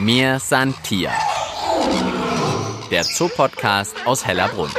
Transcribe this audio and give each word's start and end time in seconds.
Mir 0.00 0.40
san 0.40 0.74
Tier. 0.82 1.10
Der 2.90 3.04
Zoopodcast 3.04 3.94
aus 4.06 4.26
Hellerbrunn. 4.26 4.70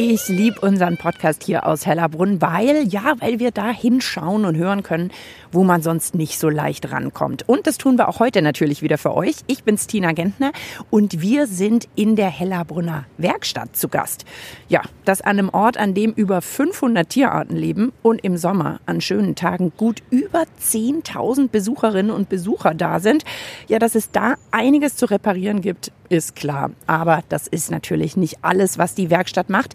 Ich 0.00 0.28
liebe 0.28 0.60
unseren 0.60 0.96
Podcast 0.96 1.42
hier 1.42 1.66
aus 1.66 1.84
Hellerbrunn, 1.84 2.40
weil, 2.40 2.86
ja, 2.86 3.14
weil 3.18 3.40
wir 3.40 3.50
da 3.50 3.70
hinschauen 3.70 4.44
und 4.44 4.56
hören 4.56 4.84
können, 4.84 5.10
wo 5.50 5.64
man 5.64 5.82
sonst 5.82 6.14
nicht 6.14 6.38
so 6.38 6.48
leicht 6.48 6.92
rankommt. 6.92 7.48
Und 7.48 7.66
das 7.66 7.78
tun 7.78 7.98
wir 7.98 8.08
auch 8.08 8.20
heute 8.20 8.40
natürlich 8.40 8.80
wieder 8.80 8.96
für 8.96 9.12
euch. 9.12 9.38
Ich 9.48 9.64
bin's 9.64 9.88
Tina 9.88 10.12
Gentner 10.12 10.52
und 10.88 11.20
wir 11.20 11.48
sind 11.48 11.88
in 11.96 12.14
der 12.14 12.28
Hellerbrunner 12.28 13.06
Werkstatt 13.16 13.74
zu 13.74 13.88
Gast. 13.88 14.24
Ja, 14.68 14.82
das 15.04 15.20
an 15.20 15.40
einem 15.40 15.48
Ort, 15.48 15.78
an 15.78 15.94
dem 15.94 16.12
über 16.12 16.42
500 16.42 17.08
Tierarten 17.08 17.56
leben 17.56 17.92
und 18.02 18.22
im 18.22 18.36
Sommer 18.36 18.78
an 18.86 19.00
schönen 19.00 19.34
Tagen 19.34 19.72
gut 19.76 20.04
über 20.10 20.44
10.000 20.62 21.48
Besucherinnen 21.48 22.12
und 22.12 22.28
Besucher 22.28 22.72
da 22.72 23.00
sind. 23.00 23.24
Ja, 23.66 23.80
dass 23.80 23.96
es 23.96 24.12
da 24.12 24.36
einiges 24.52 24.94
zu 24.94 25.06
reparieren 25.06 25.60
gibt, 25.60 25.90
ist 26.08 26.36
klar. 26.36 26.70
Aber 26.86 27.22
das 27.28 27.46
ist 27.46 27.70
natürlich 27.70 28.16
nicht 28.16 28.38
alles, 28.42 28.78
was 28.78 28.94
die 28.94 29.10
Werkstatt 29.10 29.50
macht. 29.50 29.74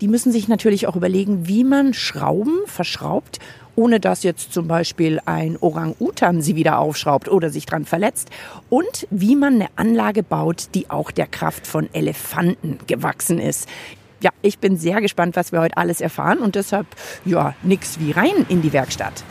Die 0.00 0.08
müssen 0.08 0.30
sich 0.30 0.48
natürlich 0.48 0.86
auch 0.86 0.96
überlegen, 0.96 1.48
wie 1.48 1.64
man 1.64 1.92
Schrauben 1.94 2.58
verschraubt 2.66 3.40
ohne 3.78 4.00
dass 4.00 4.24
jetzt 4.24 4.52
zum 4.52 4.66
Beispiel 4.66 5.20
ein 5.24 5.56
Orang-Utan 5.56 6.42
sie 6.42 6.56
wieder 6.56 6.80
aufschraubt 6.80 7.28
oder 7.28 7.48
sich 7.48 7.64
dran 7.64 7.84
verletzt. 7.84 8.28
Und 8.68 9.06
wie 9.10 9.36
man 9.36 9.54
eine 9.54 9.68
Anlage 9.76 10.24
baut, 10.24 10.70
die 10.74 10.90
auch 10.90 11.12
der 11.12 11.28
Kraft 11.28 11.64
von 11.64 11.88
Elefanten 11.92 12.78
gewachsen 12.88 13.38
ist. 13.38 13.68
Ja, 14.20 14.30
ich 14.42 14.58
bin 14.58 14.76
sehr 14.76 15.00
gespannt, 15.00 15.36
was 15.36 15.52
wir 15.52 15.60
heute 15.60 15.76
alles 15.76 16.00
erfahren 16.00 16.40
und 16.40 16.56
deshalb, 16.56 16.88
ja, 17.24 17.54
nix 17.62 18.00
wie 18.00 18.10
rein 18.10 18.46
in 18.48 18.62
die 18.62 18.72
Werkstatt. 18.72 19.22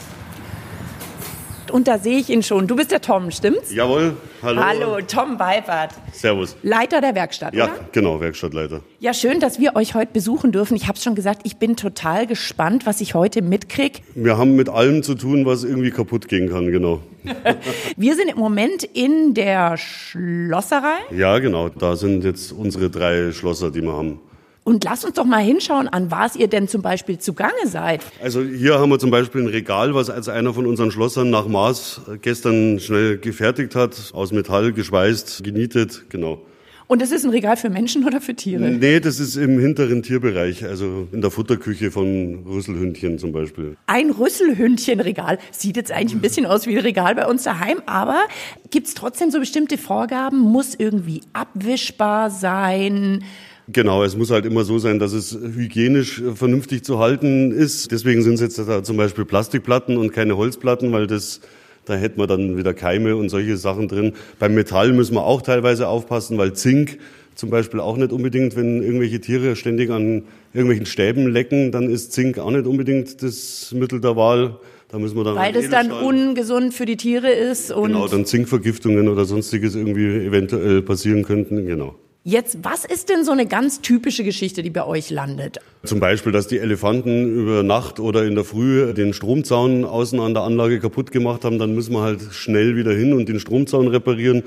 Und 1.71 1.87
da 1.87 1.97
sehe 1.97 2.17
ich 2.17 2.29
ihn 2.29 2.43
schon. 2.43 2.67
Du 2.67 2.75
bist 2.75 2.91
der 2.91 3.01
Tom, 3.01 3.31
stimmt's? 3.31 3.73
Jawohl, 3.73 4.15
hallo. 4.41 4.61
Hallo, 4.63 4.97
Tom 5.07 5.39
Weipert. 5.39 5.91
Servus. 6.13 6.55
Leiter 6.63 7.01
der 7.01 7.15
Werkstatt, 7.15 7.53
Ja, 7.53 7.65
oder? 7.65 7.73
genau, 7.91 8.19
Werkstattleiter. 8.19 8.81
Ja, 8.99 9.13
schön, 9.13 9.39
dass 9.39 9.59
wir 9.59 9.75
euch 9.75 9.93
heute 9.95 10.11
besuchen 10.13 10.51
dürfen. 10.51 10.75
Ich 10.75 10.87
habe 10.87 10.97
schon 10.97 11.15
gesagt, 11.15 11.41
ich 11.43 11.57
bin 11.57 11.75
total 11.75 12.27
gespannt, 12.27 12.85
was 12.85 13.01
ich 13.01 13.13
heute 13.15 13.41
mitkrieg. 13.41 14.03
Wir 14.15 14.37
haben 14.37 14.55
mit 14.55 14.69
allem 14.69 15.03
zu 15.03 15.15
tun, 15.15 15.45
was 15.45 15.63
irgendwie 15.63 15.91
kaputt 15.91 16.27
gehen 16.27 16.49
kann, 16.49 16.71
genau. 16.71 17.01
Wir 17.97 18.15
sind 18.15 18.29
im 18.29 18.37
Moment 18.37 18.83
in 18.83 19.33
der 19.33 19.75
Schlosserei 19.77 20.97
Ja, 21.11 21.39
genau, 21.39 21.69
da 21.69 21.95
sind 21.95 22.23
jetzt 22.23 22.51
unsere 22.51 22.89
drei 22.89 23.31
Schlosser, 23.31 23.69
die 23.71 23.81
wir 23.81 23.91
haben. 23.93 24.19
Und 24.67 24.83
lasst 24.83 25.05
uns 25.05 25.13
doch 25.13 25.23
mal 25.23 25.41
hinschauen, 25.41 25.87
an 25.87 26.11
was 26.11 26.35
ihr 26.35 26.49
denn 26.49 26.67
zum 26.67 26.81
Beispiel 26.81 27.17
zugange 27.17 27.53
seid. 27.67 28.01
Also 28.21 28.43
hier 28.43 28.79
haben 28.79 28.89
wir 28.89 28.99
zum 28.99 29.11
Beispiel 29.11 29.43
ein 29.43 29.47
Regal, 29.47 29.95
was 29.95 30.09
als 30.09 30.27
einer 30.27 30.53
von 30.53 30.65
unseren 30.65 30.91
Schlossern 30.91 31.29
nach 31.29 31.47
Maß 31.47 32.01
gestern 32.21 32.77
schnell 32.81 33.17
gefertigt 33.17 33.75
hat, 33.75 34.11
aus 34.11 34.33
Metall 34.33 34.73
geschweißt, 34.73 35.41
genietet, 35.41 36.09
genau. 36.09 36.41
Und 36.87 37.01
das 37.01 37.11
ist 37.13 37.23
ein 37.23 37.29
Regal 37.29 37.55
für 37.55 37.69
Menschen 37.69 38.05
oder 38.05 38.19
für 38.19 38.35
Tiere? 38.35 38.69
Nee, 38.69 38.99
das 38.99 39.21
ist 39.21 39.37
im 39.37 39.57
hinteren 39.57 40.03
Tierbereich, 40.03 40.65
also 40.65 41.07
in 41.13 41.21
der 41.21 41.31
Futterküche 41.31 41.89
von 41.89 42.43
Rüsselhündchen 42.45 43.19
zum 43.19 43.31
Beispiel. 43.31 43.77
Ein 43.87 44.09
Rüsselhündchenregal. 44.09 45.39
Sieht 45.51 45.77
jetzt 45.77 45.93
eigentlich 45.93 46.15
ein 46.15 46.21
bisschen 46.21 46.45
aus 46.45 46.67
wie 46.67 46.77
ein 46.77 46.83
Regal 46.83 47.15
bei 47.15 47.25
uns 47.25 47.43
daheim, 47.43 47.81
aber 47.85 48.19
gibt's 48.69 48.95
trotzdem 48.95 49.31
so 49.31 49.39
bestimmte 49.39 49.77
Vorgaben? 49.77 50.39
Muss 50.39 50.75
irgendwie 50.75 51.21
abwischbar 51.31 52.29
sein? 52.29 53.23
Genau, 53.69 54.03
es 54.03 54.15
muss 54.15 54.31
halt 54.31 54.45
immer 54.45 54.63
so 54.63 54.79
sein, 54.79 54.97
dass 54.97 55.11
es 55.11 55.33
hygienisch 55.33 56.21
äh, 56.21 56.35
vernünftig 56.35 56.83
zu 56.83 56.99
halten 56.99 57.51
ist. 57.51 57.91
Deswegen 57.91 58.21
sind 58.21 58.35
es 58.35 58.41
jetzt 58.41 58.59
da 58.59 58.81
zum 58.81 58.95
Beispiel 58.95 59.25
Plastikplatten 59.25 59.97
und 59.97 60.13
keine 60.13 60.37
Holzplatten, 60.37 60.93
weil 60.93 61.05
das, 61.05 61.41
da 61.83 61.95
hätten 61.95 62.17
wir 62.19 62.27
dann 62.27 62.57
wieder 62.57 62.73
Keime 62.73 63.17
und 63.17 63.27
solche 63.27 63.57
Sachen 63.57 63.89
drin. 63.89 64.13
Beim 64.39 64.55
Metall 64.55 64.93
müssen 64.93 65.15
wir 65.15 65.23
auch 65.23 65.41
teilweise 65.41 65.89
aufpassen, 65.89 66.37
weil 66.37 66.53
Zink 66.53 66.97
zum 67.35 67.49
Beispiel 67.49 67.81
auch 67.81 67.97
nicht 67.97 68.13
unbedingt, 68.13 68.55
wenn 68.55 68.81
irgendwelche 68.81 69.19
Tiere 69.19 69.55
ständig 69.57 69.91
an 69.91 70.23
irgendwelchen 70.53 70.85
Stäben 70.85 71.27
lecken, 71.27 71.71
dann 71.73 71.89
ist 71.89 72.13
Zink 72.13 72.39
auch 72.39 72.51
nicht 72.51 72.65
unbedingt 72.65 73.21
das 73.21 73.73
Mittel 73.77 73.99
der 73.99 74.15
Wahl. 74.15 74.59
Da 74.89 74.97
müssen 74.97 75.17
wir 75.17 75.25
dann 75.25 75.35
Weil 75.35 75.51
das 75.51 75.69
dann 75.69 75.91
ungesund 75.91 76.73
für 76.73 76.85
die 76.85 76.95
Tiere 76.95 77.29
ist 77.29 77.71
und 77.71 77.91
Genau, 77.91 78.07
dann 78.07 78.25
Zinkvergiftungen 78.25 79.09
oder 79.09 79.25
sonstiges 79.25 79.75
irgendwie 79.75 80.07
eventuell 80.07 80.81
passieren 80.81 81.23
könnten, 81.23 81.65
genau. 81.65 81.95
Jetzt, 82.27 82.57
was 82.61 82.83
ist 82.83 83.07
denn 83.07 83.23
so 83.23 83.31
eine 83.31 83.45
ganz 83.45 83.79
typische 83.79 84.25
Geschichte, 84.25 84.61
die 84.61 84.69
bei 84.69 84.85
euch 84.85 85.09
landet? 85.09 85.59
Zum 85.85 86.01
Beispiel, 86.01 86.33
dass 86.33 86.47
die 86.47 86.59
Elefanten 86.59 87.33
über 87.33 87.63
Nacht 87.63 88.01
oder 88.01 88.25
in 88.25 88.35
der 88.35 88.43
Früh 88.43 88.93
den 88.93 89.13
Stromzaun 89.13 89.85
außen 89.85 90.19
an 90.19 90.33
der 90.33 90.43
Anlage 90.43 90.81
kaputt 90.81 91.11
gemacht 91.11 91.45
haben, 91.45 91.57
dann 91.57 91.73
müssen 91.73 91.93
wir 91.93 92.01
halt 92.01 92.21
schnell 92.31 92.75
wieder 92.75 92.91
hin 92.91 93.13
und 93.13 93.29
den 93.29 93.39
Stromzaun 93.39 93.87
reparieren. 93.87 94.43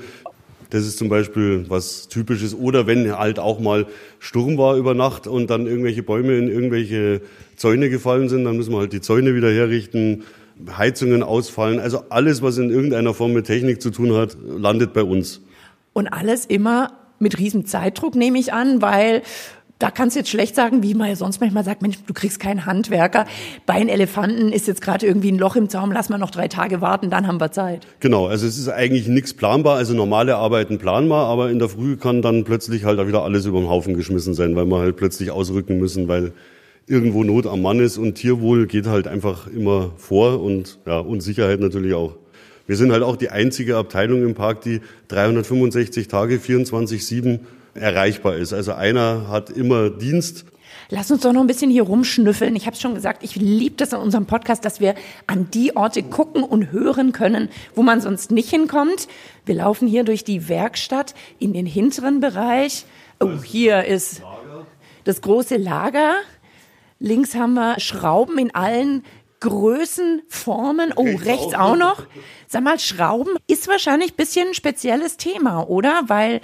Das 0.69 0.85
ist 0.85 0.99
zum 0.99 1.09
Beispiel 1.09 1.65
was 1.69 2.07
Typisches. 2.07 2.53
Oder 2.53 2.85
wenn 2.85 3.17
halt 3.17 3.39
auch 3.39 3.59
mal 3.59 3.87
Sturm 4.19 4.59
war 4.59 4.77
über 4.77 4.93
Nacht 4.93 5.25
und 5.25 5.49
dann 5.49 5.65
irgendwelche 5.65 6.03
Bäume 6.03 6.37
in 6.37 6.49
irgendwelche 6.49 7.21
Zäune 7.55 7.89
gefallen 7.89 8.29
sind, 8.29 8.45
dann 8.45 8.57
müssen 8.57 8.73
wir 8.73 8.79
halt 8.79 8.93
die 8.93 9.01
Zäune 9.01 9.33
wieder 9.35 9.51
herrichten, 9.51 10.23
Heizungen 10.77 11.23
ausfallen. 11.23 11.79
Also 11.79 12.03
alles, 12.09 12.43
was 12.43 12.59
in 12.59 12.69
irgendeiner 12.69 13.15
Form 13.15 13.33
mit 13.33 13.47
Technik 13.47 13.81
zu 13.81 13.89
tun 13.89 14.13
hat, 14.13 14.37
landet 14.45 14.93
bei 14.93 15.03
uns. 15.03 15.41
Und 15.93 16.07
alles 16.07 16.45
immer 16.45 17.00
mit 17.21 17.37
riesen 17.37 17.65
Zeitdruck, 17.65 18.15
nehme 18.15 18.39
ich 18.39 18.53
an, 18.53 18.81
weil 18.81 19.21
da 19.81 19.89
kannst 19.89 20.15
du 20.15 20.19
jetzt 20.19 20.29
schlecht 20.29 20.55
sagen, 20.55 20.83
wie 20.83 20.93
man 20.93 21.09
ja 21.09 21.15
sonst 21.15 21.41
manchmal 21.41 21.63
sagt, 21.63 21.81
Mensch, 21.81 21.97
du 22.05 22.13
kriegst 22.13 22.39
keinen 22.39 22.67
Handwerker. 22.67 23.25
Bei 23.65 23.79
den 23.79 23.89
Elefanten 23.89 24.51
ist 24.51 24.67
jetzt 24.67 24.81
gerade 24.81 25.07
irgendwie 25.07 25.31
ein 25.31 25.39
Loch 25.39 25.55
im 25.55 25.69
Zaum, 25.69 25.91
lass 25.91 26.09
mal 26.09 26.19
noch 26.19 26.29
drei 26.29 26.47
Tage 26.47 26.81
warten, 26.81 27.09
dann 27.09 27.25
haben 27.25 27.39
wir 27.39 27.51
Zeit. 27.51 27.87
Genau, 27.99 28.27
also 28.27 28.45
es 28.45 28.59
ist 28.59 28.69
eigentlich 28.69 29.07
nichts 29.07 29.33
planbar, 29.33 29.77
also 29.77 29.95
normale 29.95 30.35
Arbeiten 30.35 30.77
planbar, 30.77 31.27
aber 31.27 31.49
in 31.49 31.57
der 31.57 31.67
Früh 31.67 31.97
kann 31.97 32.21
dann 32.21 32.43
plötzlich 32.43 32.85
halt 32.85 33.05
wieder 33.07 33.23
alles 33.23 33.45
über 33.45 33.59
den 33.59 33.69
Haufen 33.69 33.95
geschmissen 33.95 34.35
sein, 34.35 34.55
weil 34.55 34.65
wir 34.65 34.77
halt 34.77 34.97
plötzlich 34.97 35.31
ausrücken 35.31 35.79
müssen, 35.79 36.07
weil 36.07 36.33
irgendwo 36.85 37.23
Not 37.23 37.47
am 37.47 37.63
Mann 37.63 37.79
ist 37.79 37.97
und 37.97 38.15
Tierwohl 38.15 38.67
geht 38.67 38.85
halt 38.85 39.07
einfach 39.07 39.47
immer 39.47 39.93
vor 39.97 40.41
und 40.41 40.77
ja, 40.85 40.99
und 40.99 41.21
Sicherheit 41.21 41.59
natürlich 41.59 41.95
auch. 41.95 42.17
Wir 42.71 42.77
sind 42.77 42.93
halt 42.93 43.03
auch 43.03 43.17
die 43.17 43.27
einzige 43.27 43.75
Abteilung 43.75 44.23
im 44.23 44.33
Park, 44.33 44.61
die 44.61 44.79
365 45.09 46.07
Tage 46.07 46.39
24/7 46.39 47.41
erreichbar 47.73 48.37
ist. 48.37 48.53
Also 48.53 48.71
einer 48.71 49.27
hat 49.27 49.49
immer 49.49 49.89
Dienst 49.89 50.45
Lass 50.89 51.11
uns 51.11 51.19
doch 51.23 51.33
noch 51.33 51.41
ein 51.41 51.47
bisschen 51.47 51.69
hier 51.69 51.83
rumschnüffeln. 51.83 52.55
Ich 52.55 52.67
habe 52.67 52.77
schon 52.77 52.95
gesagt, 52.95 53.23
ich 53.23 53.35
liebe 53.35 53.75
das 53.75 53.91
in 53.91 53.99
unserem 53.99 54.25
Podcast, 54.25 54.63
dass 54.63 54.79
wir 54.79 54.95
an 55.27 55.49
die 55.53 55.75
Orte 55.75 56.01
gucken 56.01 56.43
und 56.43 56.71
hören 56.71 57.11
können, 57.11 57.49
wo 57.75 57.83
man 57.83 57.99
sonst 57.99 58.31
nicht 58.31 58.49
hinkommt. 58.49 59.09
Wir 59.45 59.55
laufen 59.55 59.85
hier 59.85 60.05
durch 60.05 60.23
die 60.23 60.47
Werkstatt 60.47 61.13
in 61.39 61.51
den 61.51 61.65
hinteren 61.65 62.21
Bereich. 62.21 62.85
Oh, 63.19 63.43
hier 63.43 63.83
ist 63.83 64.21
das 65.03 65.19
große 65.19 65.57
Lager. 65.57 66.15
Links 66.99 67.35
haben 67.35 67.55
wir 67.55 67.81
Schrauben 67.81 68.37
in 68.37 68.55
allen 68.55 69.03
Größen, 69.41 70.21
Formen. 70.29 70.93
Oh, 70.95 71.03
rechts 71.03 71.53
auch 71.53 71.75
noch. 71.75 72.03
Sag 72.47 72.63
mal, 72.63 72.79
Schrauben 72.79 73.33
ist 73.47 73.67
wahrscheinlich 73.67 74.13
ein 74.13 74.17
bisschen 74.17 74.47
ein 74.49 74.53
spezielles 74.53 75.17
Thema, 75.17 75.67
oder? 75.67 76.03
Weil 76.07 76.41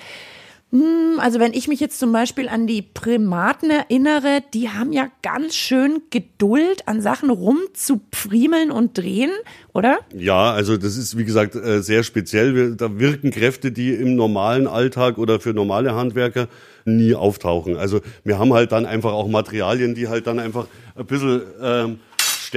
hm, 0.72 1.20
also 1.20 1.40
wenn 1.40 1.54
ich 1.54 1.70
mich 1.70 1.80
jetzt 1.80 1.98
zum 1.98 2.12
Beispiel 2.12 2.50
an 2.50 2.68
die 2.68 2.82
Primaten 2.82 3.70
erinnere, 3.70 4.42
die 4.54 4.68
haben 4.70 4.92
ja 4.92 5.08
ganz 5.22 5.56
schön 5.56 6.02
Geduld, 6.10 6.86
an 6.88 7.02
Sachen 7.02 7.30
rumzupfriemeln 7.30 8.72
und 8.72 8.98
drehen, 8.98 9.32
oder? 9.74 10.00
Ja, 10.14 10.52
also 10.52 10.76
das 10.76 10.98
ist 10.98 11.18
wie 11.18 11.24
gesagt 11.24 11.56
äh, 11.56 11.82
sehr 11.82 12.04
speziell. 12.04 12.76
Da 12.76 13.00
wirken 13.00 13.32
Kräfte, 13.32 13.72
die 13.72 13.94
im 13.94 14.16
normalen 14.18 14.68
Alltag 14.68 15.18
oder 15.18 15.40
für 15.40 15.54
normale 15.54 15.96
Handwerker 15.96 16.50
nie 16.84 17.16
auftauchen. 17.16 17.78
Also 17.78 18.02
wir 18.26 18.38
haben 18.38 18.52
halt 18.54 18.74
dann 18.74 18.86
einfach 18.86 19.14
auch 19.14 19.30
Materialien, 19.30 19.96
die 19.96 20.10
halt 20.10 20.28
dann 20.28 20.38
einfach 20.38 20.68
ein 20.96 21.06
bisschen 21.06 21.44
ähm, 21.62 22.00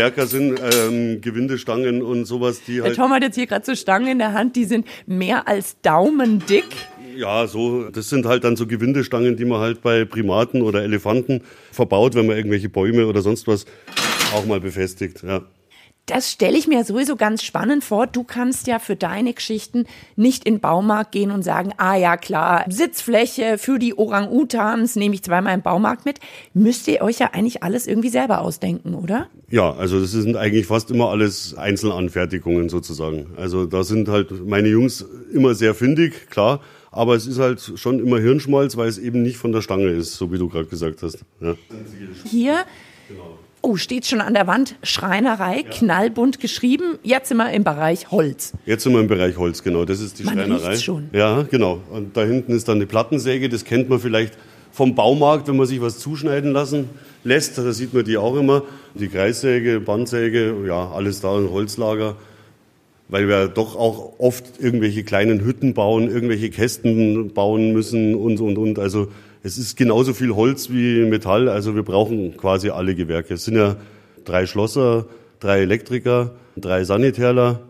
stärker 0.01 0.27
sind, 0.27 0.59
ähm, 0.59 1.21
Gewindestangen 1.21 2.01
und 2.01 2.25
sowas, 2.25 2.63
die 2.67 2.77
Der 2.77 2.85
halt 2.85 2.97
Tom 2.97 3.11
hat 3.11 3.23
jetzt 3.23 3.35
hier 3.35 3.47
gerade 3.47 3.67
so 3.67 3.75
Stangen 3.75 4.09
in 4.09 4.19
der 4.19 4.33
Hand, 4.33 4.57
die 4.57 4.65
sind 4.65 4.87
mehr 5.07 5.47
als 5.47 5.79
daumendick. 5.83 6.65
ja 7.17 7.47
so, 7.47 7.91
das 7.91 8.09
sind 8.09 8.25
halt 8.25 8.45
dann 8.45 8.57
so 8.57 8.67
Gewindestangen, 8.67 9.37
die 9.37 9.45
man 9.45 9.61
halt 9.61 9.83
bei 9.83 10.07
Primaten 10.07 10.63
oder 10.63 10.83
Elefanten 10.83 11.43
verbaut, 11.71 12.15
wenn 12.15 12.27
man 12.27 12.37
irgendwelche 12.39 12.71
Bäume 12.71 13.07
oder 13.07 13.21
sonst 13.21 13.47
was 13.47 13.67
auch 14.35 14.47
mal 14.47 14.59
befestigt. 14.59 15.23
Ja. 15.23 15.43
Das 16.07 16.31
stelle 16.31 16.59
ich 16.59 16.67
mir 16.67 16.83
sowieso 16.85 17.15
ganz 17.15 17.45
spannend 17.45 17.85
vor. 17.85 18.09
Du 18.09 18.25
kannst 18.25 18.67
ja 18.67 18.81
für 18.81 18.97
deine 18.97 19.33
Geschichten 19.33 19.85
nicht 20.17 20.45
in 20.45 20.55
den 20.55 20.61
Baumarkt 20.61 21.13
gehen 21.13 21.31
und 21.31 21.43
sagen, 21.43 21.73
ah 21.77 21.95
ja 21.95 22.17
klar, 22.17 22.65
Sitzfläche 22.69 23.59
für 23.59 23.79
die 23.79 23.97
Orang-Utans 23.97 24.97
nehme 24.97 25.15
ich 25.15 25.23
zweimal 25.23 25.55
im 25.55 25.63
Baumarkt 25.63 26.07
mit. 26.07 26.19
Müsst 26.53 26.89
ihr 26.89 27.03
euch 27.03 27.21
ja 27.21 27.31
eigentlich 27.33 27.63
alles 27.63 27.87
irgendwie 27.87 28.09
selber 28.09 28.41
ausdenken, 28.41 28.95
oder? 28.95 29.29
Ja, 29.51 29.73
also 29.73 30.01
das 30.01 30.11
sind 30.11 30.37
eigentlich 30.37 30.67
fast 30.67 30.91
immer 30.91 31.11
alles 31.11 31.55
Einzelanfertigungen 31.55 32.69
sozusagen. 32.69 33.29
Also 33.37 33.67
da 33.67 33.85
sind 33.85 34.09
halt 34.09 34.47
meine 34.47 34.69
Jungs 34.69 35.07
immer 35.33 35.55
sehr 35.55 35.75
findig, 35.75 36.29
klar, 36.29 36.61
aber 36.91 37.15
es 37.15 37.27
ist 37.27 37.39
halt 37.39 37.73
schon 37.77 38.01
immer 38.01 38.19
Hirnschmalz, 38.19 38.77
weil 38.77 38.89
es 38.89 38.99
eben 38.99 39.23
nicht 39.23 39.37
von 39.37 39.53
der 39.53 39.63
Stange 39.63 39.89
ist, 39.91 40.17
so 40.17 40.33
wie 40.33 40.39
du 40.39 40.49
gerade 40.49 40.67
gesagt 40.67 41.03
hast. 41.03 41.25
Ja. 41.41 41.55
Hier 42.25 42.65
Oh, 43.63 43.77
steht 43.77 44.07
schon 44.07 44.23
an 44.23 44.33
der 44.33 44.47
Wand, 44.47 44.77
Schreinerei, 44.83 45.63
knallbunt 45.63 46.41
geschrieben. 46.41 46.99
Jetzt 47.03 47.29
sind 47.29 47.37
wir 47.37 47.53
im 47.53 47.63
Bereich 47.63 48.11
Holz. 48.11 48.53
Jetzt 48.65 48.85
sind 48.85 48.95
wir 48.95 49.01
im 49.01 49.07
Bereich 49.07 49.37
Holz, 49.37 49.63
genau. 49.63 49.85
Das 49.85 50.01
ist 50.01 50.19
die 50.19 50.25
Man 50.25 50.35
Schreinerei. 50.35 50.77
schon. 50.77 51.11
Ja, 51.13 51.43
genau. 51.43 51.81
Und 51.91 52.17
da 52.17 52.25
hinten 52.25 52.53
ist 52.53 52.69
dann 52.69 52.77
eine 52.77 52.87
Plattensäge. 52.87 53.51
Das 53.51 53.65
kennt 53.65 53.91
man 53.91 54.01
vielleicht 54.01 54.39
vom 54.73 54.95
Baumarkt, 54.95 55.47
wenn 55.49 55.57
man 55.57 55.67
sich 55.67 55.81
was 55.83 55.99
zuschneiden 55.99 56.53
lassen 56.53 56.89
lässt. 57.23 57.59
Da 57.59 57.73
sieht 57.73 57.93
man 57.93 58.05
die 58.05 58.17
auch 58.17 58.35
immer. 58.37 58.63
Die 58.95 59.09
Kreissäge, 59.09 59.81
Bandsäge, 59.81 60.55
ja, 60.67 60.91
alles 60.91 61.21
da 61.21 61.37
ein 61.37 61.51
Holzlager. 61.51 62.17
Weil 63.09 63.29
wir 63.29 63.49
doch 63.49 63.77
auch 63.77 64.15
oft 64.19 64.59
irgendwelche 64.59 65.03
kleinen 65.03 65.45
Hütten 65.45 65.75
bauen, 65.75 66.09
irgendwelche 66.09 66.49
Kästen 66.49 67.35
bauen 67.35 67.73
müssen 67.73 68.15
und, 68.15 68.41
und, 68.41 68.57
und. 68.57 68.79
Also 68.79 69.09
es 69.43 69.59
ist 69.59 69.77
genauso 69.77 70.13
viel 70.13 70.35
Holz 70.35 70.71
wie 70.71 71.05
Metall. 71.05 71.49
Also 71.49 71.75
wir 71.75 71.83
brauchen 71.83 72.37
quasi 72.37 72.71
alle 72.71 72.95
Gewerke. 72.95 73.35
Es 73.35 73.45
sind 73.45 73.57
ja 73.57 73.77
drei 74.25 74.47
Schlosser, 74.47 75.07
drei 75.39 75.61
Elektriker, 75.61 76.33
drei 76.57 76.85
Sanitärler, 76.85 77.61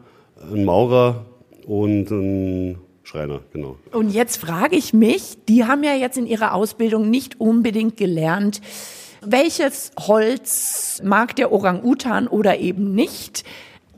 ein 0.52 0.64
Maurer 0.64 1.26
und 1.66 2.10
ein 2.10 2.78
Schreiner, 3.04 3.40
genau. 3.52 3.76
Und 3.92 4.10
jetzt 4.10 4.36
frage 4.36 4.76
ich 4.76 4.92
mich, 4.92 5.38
die 5.48 5.64
haben 5.64 5.84
ja 5.84 5.94
jetzt 5.94 6.16
in 6.16 6.26
ihrer 6.26 6.54
Ausbildung 6.54 7.10
nicht 7.10 7.40
unbedingt 7.40 7.96
gelernt, 7.96 8.60
welches 9.22 9.92
Holz 9.98 11.00
mag 11.04 11.36
der 11.36 11.52
Orang-Utan 11.52 12.26
oder 12.26 12.58
eben 12.58 12.94
nicht? 12.94 13.44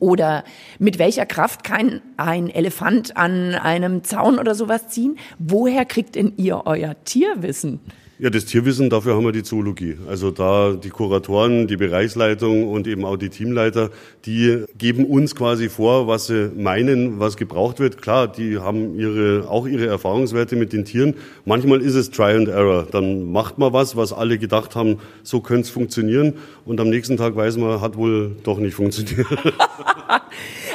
Oder 0.02 0.43
mit 0.81 0.99
welcher 0.99 1.26
Kraft 1.26 1.62
kann 1.62 2.02
ein 2.16 2.50
Elefant 2.50 3.16
an 3.16 3.54
einem 3.54 4.02
Zaun 4.02 4.40
oder 4.40 4.56
sowas 4.56 4.88
ziehen? 4.88 5.16
Woher 5.38 5.84
kriegt 5.84 6.16
denn 6.16 6.32
ihr 6.37 6.62
euer 6.66 6.96
Tierwissen? 7.04 7.78
Ja, 8.22 8.30
das 8.30 8.44
Tierwissen, 8.44 8.88
dafür 8.88 9.16
haben 9.16 9.24
wir 9.24 9.32
die 9.32 9.42
Zoologie. 9.42 9.96
Also 10.08 10.30
da 10.30 10.74
die 10.74 10.90
Kuratoren, 10.90 11.66
die 11.66 11.76
Bereichsleitung 11.76 12.69
und 12.69 12.86
eben 12.86 13.04
auch 13.04 13.16
die 13.16 13.30
Teamleiter, 13.30 13.90
die 14.26 14.62
geben 14.78 15.06
uns 15.06 15.34
quasi 15.34 15.69
vor, 15.69 16.06
was 16.06 16.28
sie 16.28 16.52
meinen, 16.54 17.19
was 17.19 17.36
gebraucht 17.36 17.80
wird. 17.80 18.00
Klar, 18.00 18.28
die 18.28 18.60
haben 18.60 18.96
ihre, 18.96 19.48
auch 19.50 19.66
ihre 19.66 19.88
Erfahrungswerte 19.88 20.54
mit 20.54 20.72
den 20.72 20.84
Tieren. 20.84 21.16
Manchmal 21.44 21.82
ist 21.82 21.96
es 21.96 22.12
Try 22.12 22.36
and 22.36 22.46
Error. 22.46 22.86
Dann 22.88 23.32
macht 23.32 23.58
man 23.58 23.72
was, 23.72 23.96
was 23.96 24.12
alle 24.12 24.38
gedacht 24.38 24.76
haben, 24.76 25.00
so 25.24 25.40
könnte 25.40 25.62
es 25.62 25.70
funktionieren. 25.70 26.34
Und 26.64 26.78
am 26.78 26.90
nächsten 26.90 27.16
Tag 27.16 27.34
weiß 27.34 27.56
man, 27.56 27.80
hat 27.80 27.96
wohl 27.96 28.36
doch 28.44 28.58
nicht 28.58 28.74
funktioniert. 28.74 29.26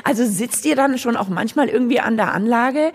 Also 0.04 0.26
sitzt 0.26 0.66
ihr 0.66 0.78
dann 0.78 0.98
schon 0.98 1.18
auch 1.18 1.28
manchmal 1.28 1.68
irgendwie 1.68 2.00
an 2.00 2.16
der 2.16 2.34
Anlage 2.34 2.94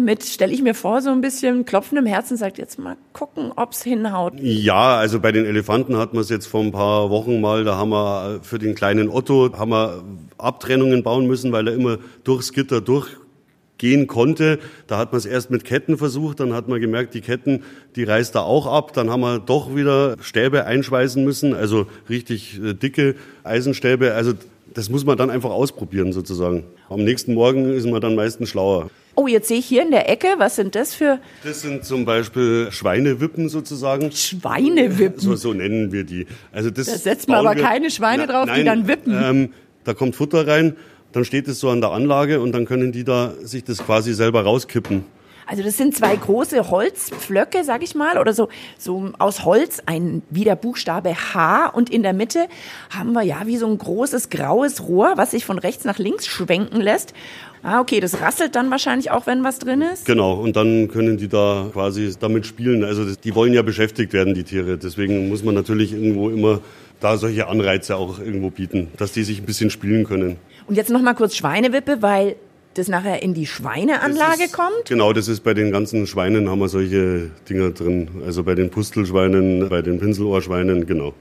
mit, 0.00 0.24
stelle 0.24 0.52
ich 0.52 0.62
mir 0.62 0.74
vor, 0.74 1.02
so 1.02 1.10
ein 1.10 1.20
bisschen 1.20 1.64
klopfendem 1.66 2.06
Herzen, 2.06 2.36
sagt 2.36 2.58
jetzt 2.58 2.78
mal 2.78 2.96
gucken, 3.12 3.52
ob's 3.54 3.82
hinhaut. 3.82 4.32
Ja, 4.40 4.96
also 4.96 5.20
bei 5.20 5.30
den 5.30 5.44
Elefanten 5.44 5.98
hat 5.98 6.14
man 6.14 6.22
es 6.22 6.30
jetzt 6.30 6.46
vor 6.46 6.62
ein 6.62 6.72
paar 6.72 7.10
Wochen 7.10 7.40
mal, 7.40 7.64
da 7.64 7.76
haben 7.76 7.90
wir 7.90 8.40
für 8.42 8.58
den 8.58 8.74
kleinen 8.74 9.10
Otto 9.10 9.50
haben 9.56 9.70
wir 9.70 10.02
Abtrennungen 10.38 11.02
bauen 11.02 11.26
müssen, 11.26 11.52
weil 11.52 11.68
er 11.68 11.74
immer 11.74 11.98
durchs 12.24 12.54
Gitter 12.54 12.80
durchgehen 12.80 14.06
konnte. 14.06 14.58
Da 14.86 14.96
hat 14.96 15.12
man 15.12 15.18
es 15.18 15.26
erst 15.26 15.50
mit 15.50 15.64
Ketten 15.66 15.98
versucht, 15.98 16.40
dann 16.40 16.54
hat 16.54 16.66
man 16.66 16.80
gemerkt, 16.80 17.12
die 17.12 17.20
Ketten, 17.20 17.62
die 17.94 18.04
reißt 18.04 18.34
er 18.36 18.44
auch 18.44 18.66
ab. 18.66 18.94
Dann 18.94 19.10
haben 19.10 19.20
wir 19.20 19.38
doch 19.38 19.76
wieder 19.76 20.16
Stäbe 20.22 20.64
einschweißen 20.64 21.22
müssen, 21.22 21.54
also 21.54 21.86
richtig 22.08 22.58
äh, 22.58 22.72
dicke 22.72 23.16
Eisenstäbe. 23.42 24.14
Also 24.14 24.32
das 24.72 24.88
muss 24.88 25.04
man 25.04 25.16
dann 25.16 25.30
einfach 25.30 25.50
ausprobieren 25.50 26.12
sozusagen. 26.12 26.64
Am 26.88 27.04
nächsten 27.04 27.34
Morgen 27.34 27.72
ist 27.72 27.86
man 27.86 28.00
dann 28.00 28.14
meistens 28.14 28.48
schlauer. 28.48 28.90
Oh, 29.16 29.28
jetzt 29.28 29.46
sehe 29.48 29.58
ich 29.58 29.66
hier 29.66 29.82
in 29.82 29.92
der 29.92 30.08
Ecke, 30.08 30.26
was 30.38 30.56
sind 30.56 30.74
das 30.74 30.94
für 30.94 31.20
Das 31.44 31.60
sind 31.62 31.84
zum 31.84 32.04
Beispiel 32.04 32.68
Schweinewippen 32.70 33.48
sozusagen. 33.48 34.10
Schweinewippen? 34.10 35.20
So, 35.20 35.36
so 35.36 35.52
nennen 35.52 35.92
wir 35.92 36.04
die. 36.04 36.26
Also 36.50 36.70
das 36.70 36.86
Da 36.86 36.98
setzt 36.98 37.28
man 37.28 37.46
aber 37.46 37.54
keine 37.54 37.90
Schweine 37.90 38.26
drauf, 38.26 38.48
die 38.56 38.64
dann 38.64 38.88
wippen. 38.88 39.14
Ähm, 39.14 39.52
da 39.84 39.94
kommt 39.94 40.16
Futter 40.16 40.46
rein, 40.46 40.76
dann 41.12 41.24
steht 41.24 41.46
es 41.46 41.60
so 41.60 41.70
an 41.70 41.80
der 41.80 41.90
Anlage 41.90 42.40
und 42.40 42.52
dann 42.52 42.64
können 42.64 42.90
die 42.90 43.04
da 43.04 43.34
sich 43.42 43.62
das 43.62 43.78
quasi 43.78 44.14
selber 44.14 44.42
rauskippen. 44.42 45.04
Also 45.46 45.62
das 45.62 45.76
sind 45.76 45.96
zwei 45.96 46.16
große 46.16 46.70
Holzpflöcke, 46.70 47.64
sag 47.64 47.82
ich 47.82 47.94
mal, 47.94 48.18
oder 48.18 48.32
so, 48.32 48.48
so 48.78 49.10
aus 49.18 49.44
Holz, 49.44 49.82
ein, 49.86 50.22
wie 50.30 50.44
der 50.44 50.56
Buchstabe 50.56 51.14
H 51.14 51.68
und 51.68 51.90
in 51.90 52.02
der 52.02 52.12
Mitte 52.12 52.46
haben 52.90 53.12
wir 53.12 53.22
ja 53.22 53.42
wie 53.46 53.56
so 53.56 53.66
ein 53.66 53.78
großes 53.78 54.30
graues 54.30 54.86
Rohr, 54.86 55.14
was 55.16 55.32
sich 55.32 55.44
von 55.44 55.58
rechts 55.58 55.84
nach 55.84 55.98
links 55.98 56.26
schwenken 56.26 56.80
lässt. 56.80 57.14
Ah, 57.62 57.80
okay, 57.80 57.98
das 57.98 58.20
rasselt 58.20 58.56
dann 58.56 58.70
wahrscheinlich 58.70 59.10
auch, 59.10 59.26
wenn 59.26 59.42
was 59.42 59.58
drin 59.58 59.80
ist. 59.80 60.04
Genau, 60.04 60.34
und 60.34 60.54
dann 60.54 60.88
können 60.88 61.16
die 61.16 61.28
da 61.28 61.70
quasi 61.72 62.14
damit 62.20 62.44
spielen. 62.46 62.84
Also 62.84 63.06
das, 63.06 63.18
die 63.18 63.34
wollen 63.34 63.54
ja 63.54 63.62
beschäftigt 63.62 64.12
werden, 64.12 64.34
die 64.34 64.44
Tiere. 64.44 64.76
Deswegen 64.76 65.30
muss 65.30 65.42
man 65.42 65.54
natürlich 65.54 65.94
irgendwo 65.94 66.28
immer 66.28 66.60
da 67.00 67.16
solche 67.16 67.48
Anreize 67.48 67.96
auch 67.96 68.18
irgendwo 68.18 68.50
bieten, 68.50 68.88
dass 68.98 69.12
die 69.12 69.24
sich 69.24 69.40
ein 69.40 69.46
bisschen 69.46 69.70
spielen 69.70 70.04
können. 70.04 70.36
Und 70.66 70.76
jetzt 70.76 70.90
noch 70.90 71.00
mal 71.00 71.14
kurz 71.14 71.36
Schweinewippe, 71.36 72.02
weil 72.02 72.36
das 72.74 72.88
nachher 72.88 73.22
in 73.22 73.34
die 73.34 73.46
Schweineanlage 73.46 74.44
ist- 74.44 74.52
kommt. 74.52 74.84
Genau, 74.86 75.12
das 75.12 75.28
ist 75.28 75.40
bei 75.44 75.54
den 75.54 75.70
ganzen 75.72 76.06
Schweinen 76.06 76.48
haben 76.50 76.58
wir 76.58 76.68
solche 76.68 77.30
Dinger 77.48 77.70
drin. 77.70 78.08
Also 78.26 78.42
bei 78.42 78.54
den 78.54 78.70
Pustelschweinen, 78.70 79.68
bei 79.68 79.80
den 79.82 79.98
Pinselohrschweinen, 79.98 80.86
genau. 80.86 81.14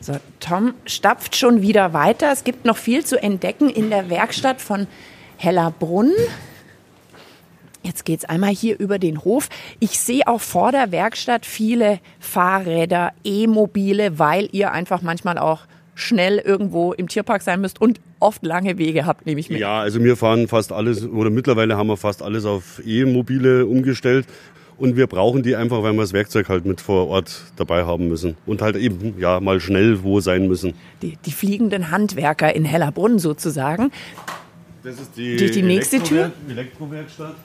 So, 0.00 0.14
Tom 0.40 0.74
stapft 0.84 1.34
schon 1.36 1.62
wieder 1.62 1.92
weiter. 1.92 2.30
Es 2.32 2.44
gibt 2.44 2.64
noch 2.64 2.76
viel 2.76 3.04
zu 3.04 3.20
entdecken 3.20 3.70
in 3.70 3.90
der 3.90 4.08
Werkstatt 4.08 4.60
von 4.60 4.86
Hellerbrunn. 5.36 6.12
Jetzt 7.82 8.04
geht's 8.04 8.24
einmal 8.24 8.50
hier 8.50 8.78
über 8.80 8.98
den 8.98 9.22
Hof. 9.24 9.48
Ich 9.78 9.98
sehe 10.00 10.26
auch 10.26 10.40
vor 10.40 10.72
der 10.72 10.90
Werkstatt 10.90 11.46
viele 11.46 12.00
Fahrräder, 12.18 13.12
E-Mobile, 13.24 14.18
weil 14.18 14.48
ihr 14.52 14.72
einfach 14.72 15.02
manchmal 15.02 15.38
auch 15.38 15.60
schnell 15.96 16.38
irgendwo 16.38 16.92
im 16.92 17.08
Tierpark 17.08 17.42
sein 17.42 17.60
müsst 17.60 17.80
und 17.80 18.00
oft 18.20 18.44
lange 18.44 18.78
Wege 18.78 19.06
habt, 19.06 19.26
nehme 19.26 19.40
ich 19.40 19.50
mit. 19.50 19.58
Ja, 19.58 19.80
also 19.80 20.04
wir 20.04 20.16
fahren 20.16 20.46
fast 20.46 20.70
alles, 20.70 21.04
oder 21.04 21.30
mittlerweile 21.30 21.76
haben 21.76 21.88
wir 21.88 21.96
fast 21.96 22.22
alles 22.22 22.44
auf 22.44 22.80
E-Mobile 22.86 23.66
umgestellt. 23.66 24.26
Und 24.78 24.96
wir 24.96 25.06
brauchen 25.06 25.42
die 25.42 25.56
einfach, 25.56 25.82
weil 25.82 25.94
wir 25.94 26.02
das 26.02 26.12
Werkzeug 26.12 26.50
halt 26.50 26.66
mit 26.66 26.82
vor 26.82 27.08
Ort 27.08 27.44
dabei 27.56 27.86
haben 27.86 28.08
müssen. 28.08 28.36
Und 28.44 28.60
halt 28.60 28.76
eben, 28.76 29.18
ja, 29.18 29.40
mal 29.40 29.58
schnell 29.58 30.02
wo 30.02 30.20
sein 30.20 30.48
müssen. 30.48 30.74
Die, 31.00 31.16
die 31.24 31.32
fliegenden 31.32 31.90
Handwerker 31.90 32.54
in 32.54 32.66
Hellerbrunn 32.66 33.18
sozusagen. 33.18 33.90
Das 34.82 35.00
ist 35.00 35.16
die, 35.16 35.36
Durch 35.36 35.52
die 35.52 35.62
nächste 35.62 36.02
Tür? 36.02 36.30
Elektrowerkstatt. 36.50 37.36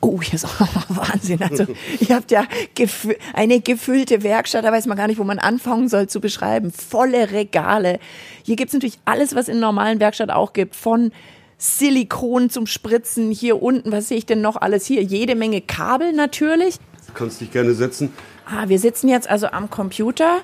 Oh, 0.00 0.22
hier 0.22 0.34
ist 0.34 0.44
auch 0.44 0.60
Wahnsinn. 0.88 1.42
Also, 1.42 1.66
ihr 2.00 2.14
habt 2.14 2.30
ja 2.30 2.44
gefü 2.74 3.14
eine 3.34 3.60
gefüllte 3.60 4.22
Werkstatt, 4.22 4.64
da 4.64 4.70
weiß 4.70 4.86
man 4.86 4.96
gar 4.96 5.08
nicht, 5.08 5.18
wo 5.18 5.24
man 5.24 5.38
anfangen 5.38 5.88
soll 5.88 6.08
zu 6.08 6.20
beschreiben. 6.20 6.72
Volle 6.72 7.32
Regale. 7.32 7.98
Hier 8.44 8.56
gibt's 8.56 8.74
natürlich 8.74 8.98
alles, 9.04 9.34
was 9.34 9.48
in 9.48 9.58
normalen 9.58 9.98
Werkstatt 9.98 10.30
auch 10.30 10.52
gibt. 10.52 10.76
Von 10.76 11.10
Silikon 11.58 12.48
zum 12.48 12.66
Spritzen. 12.66 13.32
Hier 13.32 13.60
unten, 13.60 13.90
was 13.90 14.08
sehe 14.08 14.18
ich 14.18 14.26
denn 14.26 14.40
noch 14.40 14.56
alles 14.56 14.86
hier? 14.86 15.02
Jede 15.02 15.34
Menge 15.34 15.60
Kabel 15.60 16.12
natürlich. 16.12 16.78
Du 17.08 17.12
kannst 17.14 17.40
dich 17.40 17.50
gerne 17.50 17.74
setzen. 17.74 18.12
Ah, 18.46 18.68
wir 18.68 18.78
sitzen 18.78 19.08
jetzt 19.08 19.28
also 19.28 19.48
am 19.48 19.68
Computer. 19.68 20.40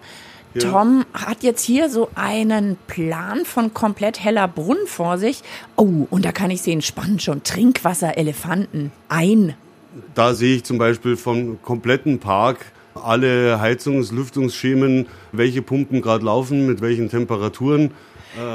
Ja. 0.54 0.70
Tom 0.70 1.04
hat 1.12 1.42
jetzt 1.42 1.64
hier 1.64 1.90
so 1.90 2.10
einen 2.14 2.76
Plan 2.86 3.44
von 3.44 3.74
komplett 3.74 4.22
heller 4.22 4.46
Brunn 4.46 4.86
vor 4.86 5.18
sich. 5.18 5.42
Oh, 5.76 6.06
und 6.10 6.24
da 6.24 6.30
kann 6.30 6.50
ich 6.52 6.62
sehen, 6.62 6.80
spannend 6.80 7.22
schon, 7.22 7.42
Trinkwasser, 7.42 8.16
Elefanten, 8.16 8.92
ein. 9.08 9.54
Da 10.14 10.34
sehe 10.34 10.56
ich 10.56 10.64
zum 10.64 10.78
Beispiel 10.78 11.16
vom 11.16 11.60
kompletten 11.62 12.20
Park 12.20 12.66
alle 12.94 13.60
Heizungs-, 13.60 14.12
Lüftungsschemen, 14.12 15.06
welche 15.32 15.60
Pumpen 15.60 16.00
gerade 16.02 16.24
laufen, 16.24 16.66
mit 16.66 16.80
welchen 16.80 17.08
Temperaturen. 17.08 17.90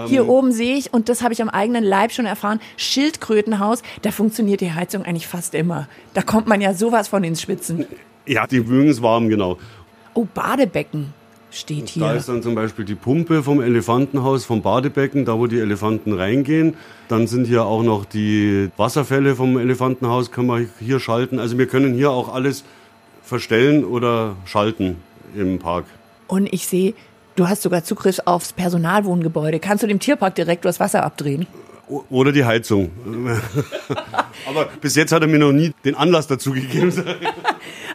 Hier 0.08 0.28
oben 0.28 0.52
sehe 0.52 0.76
ich, 0.76 0.94
und 0.94 1.08
das 1.08 1.22
habe 1.22 1.34
ich 1.34 1.42
am 1.42 1.48
eigenen 1.48 1.86
Leib 1.86 2.12
schon 2.12 2.26
erfahren, 2.26 2.60
Schildkrötenhaus, 2.76 3.82
da 4.02 4.12
funktioniert 4.12 4.60
die 4.60 4.74
Heizung 4.74 5.04
eigentlich 5.04 5.28
fast 5.28 5.54
immer. 5.56 5.88
Da 6.14 6.22
kommt 6.22 6.48
man 6.48 6.60
ja 6.60 6.74
sowas 6.74 7.08
von 7.08 7.24
ins 7.24 7.42
Schwitzen. 7.42 7.86
Ja, 8.26 8.46
die 8.46 8.60
mögen 8.60 8.90
es 8.90 9.02
warm, 9.02 9.30
genau. 9.30 9.58
Oh, 10.14 10.28
Badebecken 10.34 11.14
steht 11.52 11.96
Da 11.96 12.12
hier. 12.12 12.14
ist 12.16 12.30
dann 12.30 12.44
zum 12.44 12.56
Beispiel 12.56 12.86
die 12.86 12.96
Pumpe 12.96 13.44
vom 13.44 13.62
Elefantenhaus, 13.62 14.46
vom 14.46 14.62
Badebecken, 14.62 15.26
da 15.26 15.38
wo 15.38 15.48
die 15.48 15.60
Elefanten 15.60 16.14
reingehen. 16.14 16.76
Dann 17.08 17.28
sind 17.28 17.46
hier 17.46 17.66
auch 17.66 17.84
noch 17.84 18.06
die 18.06 18.70
Wasserfälle 18.78 19.36
vom 19.36 19.58
Elefantenhaus, 19.58 20.32
können 20.32 20.48
wir 20.48 20.68
hier 20.80 21.00
schalten. 21.00 21.40
Also 21.40 21.58
wir 21.58 21.68
können 21.68 21.94
hier 21.94 22.12
auch 22.12 22.34
alles 22.34 22.64
verstellen 23.24 23.84
oder 23.86 24.36
schalten 24.46 24.98
im 25.36 25.60
Park. 25.60 25.86
Und 26.28 26.52
ich 26.54 26.68
sehe, 26.68 26.94
du 27.36 27.48
hast 27.48 27.62
sogar 27.62 27.84
Zugriff 27.84 28.20
aufs 28.26 28.54
Personalwohngebäude. 28.54 29.60
Kannst 29.60 29.84
du 29.84 29.88
dem 29.88 30.00
Tierparkdirektor 30.00 30.70
das 30.70 30.80
Wasser 30.80 31.04
abdrehen? 31.04 31.48
Oder 31.90 32.32
die 32.32 32.46
Heizung. 32.46 32.92
Aber 34.48 34.66
bis 34.80 34.96
jetzt 34.96 35.12
hat 35.12 35.24
er 35.24 35.28
mir 35.28 35.40
noch 35.40 35.52
nie 35.52 35.74
den 35.84 35.96
Anlass 35.96 36.28
dazu 36.28 36.54
gegeben. 36.54 36.94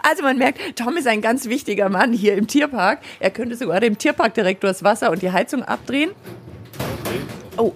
Also 0.06 0.22
man 0.22 0.36
merkt, 0.36 0.60
Tom 0.76 0.98
ist 0.98 1.06
ein 1.06 1.22
ganz 1.22 1.48
wichtiger 1.48 1.88
Mann 1.88 2.12
hier 2.12 2.34
im 2.34 2.46
Tierpark. 2.46 2.98
Er 3.20 3.30
könnte 3.30 3.56
sogar 3.56 3.80
dem 3.80 3.96
Tierparkdirektor 3.96 4.68
das 4.68 4.84
Wasser 4.84 5.10
und 5.10 5.22
die 5.22 5.32
Heizung 5.32 5.62
abdrehen. 5.62 6.10
Oh, 7.56 7.72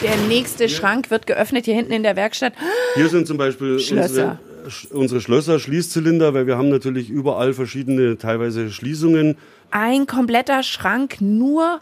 der 0.00 0.16
nächste 0.28 0.68
Schrank 0.68 1.08
wird 1.12 1.28
geöffnet 1.28 1.66
hier 1.66 1.76
hinten 1.76 1.92
in 1.92 2.02
der 2.02 2.16
Werkstatt. 2.16 2.52
Hier 2.96 3.08
sind 3.08 3.28
zum 3.28 3.36
Beispiel 3.36 3.78
Schlösser. 3.78 4.40
unsere 4.64 4.98
unsere 4.98 5.20
Schlösser, 5.20 5.60
Schließzylinder, 5.60 6.34
weil 6.34 6.48
wir 6.48 6.58
haben 6.58 6.68
natürlich 6.68 7.10
überall 7.10 7.52
verschiedene 7.52 8.18
teilweise 8.18 8.70
Schließungen. 8.70 9.36
Ein 9.70 10.06
kompletter 10.06 10.64
Schrank 10.64 11.20
nur 11.20 11.80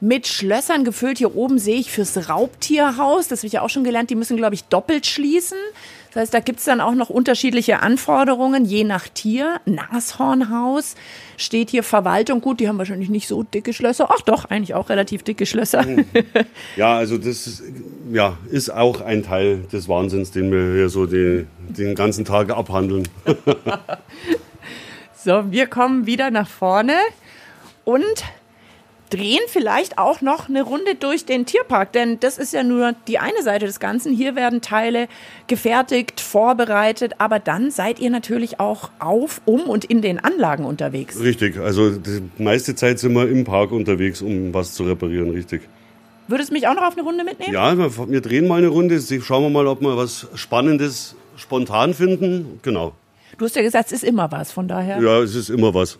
mit 0.00 0.26
Schlössern 0.26 0.84
gefüllt. 0.84 1.18
Hier 1.18 1.34
oben 1.34 1.58
sehe 1.58 1.76
ich 1.76 1.90
fürs 1.90 2.28
Raubtierhaus, 2.28 3.28
das 3.28 3.40
habe 3.40 3.46
ich 3.46 3.52
ja 3.54 3.62
auch 3.62 3.70
schon 3.70 3.84
gelernt, 3.84 4.10
die 4.10 4.14
müssen, 4.14 4.36
glaube 4.36 4.54
ich, 4.54 4.64
doppelt 4.64 5.06
schließen. 5.06 5.58
Das 6.16 6.22
heißt, 6.22 6.34
da 6.34 6.40
gibt 6.40 6.60
es 6.60 6.64
dann 6.64 6.80
auch 6.80 6.94
noch 6.94 7.10
unterschiedliche 7.10 7.80
Anforderungen, 7.80 8.64
je 8.64 8.84
nach 8.84 9.06
Tier. 9.06 9.60
Nashornhaus 9.66 10.94
steht 11.36 11.68
hier 11.68 11.82
Verwaltung. 11.82 12.40
Gut, 12.40 12.58
die 12.58 12.68
haben 12.68 12.78
wahrscheinlich 12.78 13.10
nicht 13.10 13.28
so 13.28 13.42
dicke 13.42 13.74
Schlösser. 13.74 14.08
Ach 14.10 14.22
doch, 14.22 14.46
eigentlich 14.46 14.72
auch 14.72 14.88
relativ 14.88 15.24
dicke 15.24 15.44
Schlösser. 15.44 15.84
Ja, 16.76 16.96
also 16.96 17.18
das 17.18 17.46
ist, 17.46 17.62
ja, 18.10 18.38
ist 18.50 18.70
auch 18.70 19.02
ein 19.02 19.24
Teil 19.24 19.64
des 19.70 19.90
Wahnsinns, 19.90 20.30
den 20.30 20.50
wir 20.50 20.74
hier 20.74 20.88
so 20.88 21.04
die, 21.04 21.46
den 21.68 21.94
ganzen 21.94 22.24
Tag 22.24 22.50
abhandeln. 22.50 23.06
so, 25.22 25.50
wir 25.50 25.66
kommen 25.66 26.06
wieder 26.06 26.30
nach 26.30 26.48
vorne 26.48 26.94
und 27.84 28.24
drehen 29.10 29.40
vielleicht 29.48 29.98
auch 29.98 30.20
noch 30.20 30.48
eine 30.48 30.62
Runde 30.62 30.94
durch 30.98 31.24
den 31.24 31.46
Tierpark, 31.46 31.92
denn 31.92 32.18
das 32.20 32.38
ist 32.38 32.52
ja 32.52 32.62
nur 32.62 32.94
die 33.08 33.18
eine 33.18 33.42
Seite 33.42 33.66
des 33.66 33.80
Ganzen. 33.80 34.12
Hier 34.12 34.36
werden 34.36 34.60
Teile 34.60 35.08
gefertigt, 35.46 36.20
vorbereitet, 36.20 37.14
aber 37.18 37.38
dann 37.38 37.70
seid 37.70 37.98
ihr 37.98 38.10
natürlich 38.10 38.60
auch 38.60 38.90
auf, 38.98 39.40
um 39.44 39.62
und 39.62 39.84
in 39.84 40.02
den 40.02 40.18
Anlagen 40.18 40.64
unterwegs. 40.64 41.20
Richtig, 41.20 41.58
also 41.58 41.90
die 41.90 42.22
meiste 42.38 42.74
Zeit 42.74 42.98
sind 42.98 43.14
wir 43.14 43.28
im 43.28 43.44
Park 43.44 43.72
unterwegs, 43.72 44.22
um 44.22 44.52
was 44.52 44.74
zu 44.74 44.84
reparieren, 44.84 45.30
richtig. 45.30 45.62
Würdest 46.28 46.50
du 46.50 46.54
mich 46.54 46.66
auch 46.66 46.74
noch 46.74 46.82
auf 46.82 46.94
eine 46.94 47.02
Runde 47.02 47.22
mitnehmen? 47.22 47.52
Ja, 47.52 47.78
wir, 47.78 48.08
wir 48.08 48.20
drehen 48.20 48.48
mal 48.48 48.58
eine 48.58 48.68
Runde, 48.68 49.00
schauen 49.00 49.44
wir 49.44 49.50
mal, 49.50 49.66
ob 49.68 49.80
wir 49.80 49.96
was 49.96 50.26
Spannendes 50.34 51.14
spontan 51.36 51.94
finden. 51.94 52.58
Genau. 52.62 52.94
Du 53.38 53.44
hast 53.44 53.54
ja 53.54 53.62
gesagt, 53.62 53.86
es 53.86 54.02
ist 54.02 54.04
immer 54.04 54.32
was, 54.32 54.50
von 54.50 54.66
daher. 54.66 55.00
Ja, 55.00 55.20
es 55.20 55.34
ist 55.34 55.50
immer 55.50 55.74
was. 55.74 55.98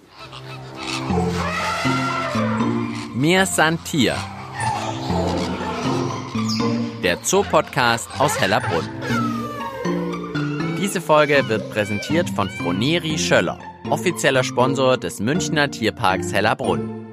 Mir 3.17 3.47
san 3.47 3.83
Tier. 3.83 4.15
Der 7.03 7.23
Zoopodcast 7.23 8.11
aus 8.19 8.39
Hellerbrunn. 8.39 8.87
Diese 10.79 11.01
Folge 11.01 11.43
wird 11.49 11.71
präsentiert 11.71 12.29
von 12.29 12.51
Froneri 12.51 13.17
Schöller, 13.17 13.59
offizieller 13.89 14.45
Sponsor 14.45 14.99
des 14.99 15.19
Münchner 15.19 15.71
Tierparks 15.71 16.31
Hellerbrunn. 16.35 17.07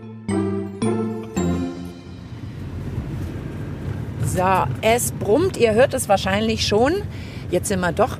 So, 4.26 4.66
es 4.82 5.14
brummt, 5.14 5.56
ihr 5.56 5.74
hört 5.74 5.94
es 5.94 6.10
wahrscheinlich 6.10 6.68
schon. 6.68 6.96
Jetzt 7.50 7.70
sind 7.70 7.80
wir 7.80 7.94
doch 7.94 8.18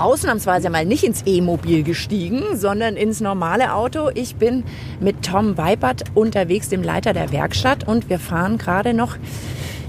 ausnahmsweise 0.00 0.70
mal 0.70 0.84
nicht 0.84 1.04
ins 1.04 1.22
E-Mobil 1.26 1.82
gestiegen, 1.82 2.56
sondern 2.56 2.96
ins 2.96 3.20
normale 3.20 3.74
Auto. 3.74 4.10
Ich 4.14 4.36
bin 4.36 4.64
mit 4.98 5.22
Tom 5.22 5.58
Weipert 5.58 6.04
unterwegs, 6.14 6.68
dem 6.68 6.82
Leiter 6.82 7.12
der 7.12 7.32
Werkstatt, 7.32 7.86
und 7.86 8.08
wir 8.08 8.18
fahren 8.18 8.58
gerade 8.58 8.94
noch 8.94 9.16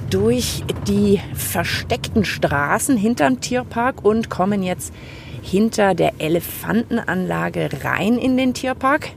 durch 0.10 0.64
die 0.88 1.22
versteckten 1.34 2.26
Straßen 2.26 2.98
hinterm 2.98 3.40
Tierpark 3.40 4.04
und 4.04 4.30
kommen 4.30 4.62
jetzt 4.62 4.94
hinter 5.42 5.96
der 5.96 6.14
Elefantenanlage 6.20 7.70
rein 7.84 8.18
in 8.18 8.38
den 8.38 8.54
Tierpark. 8.54 9.12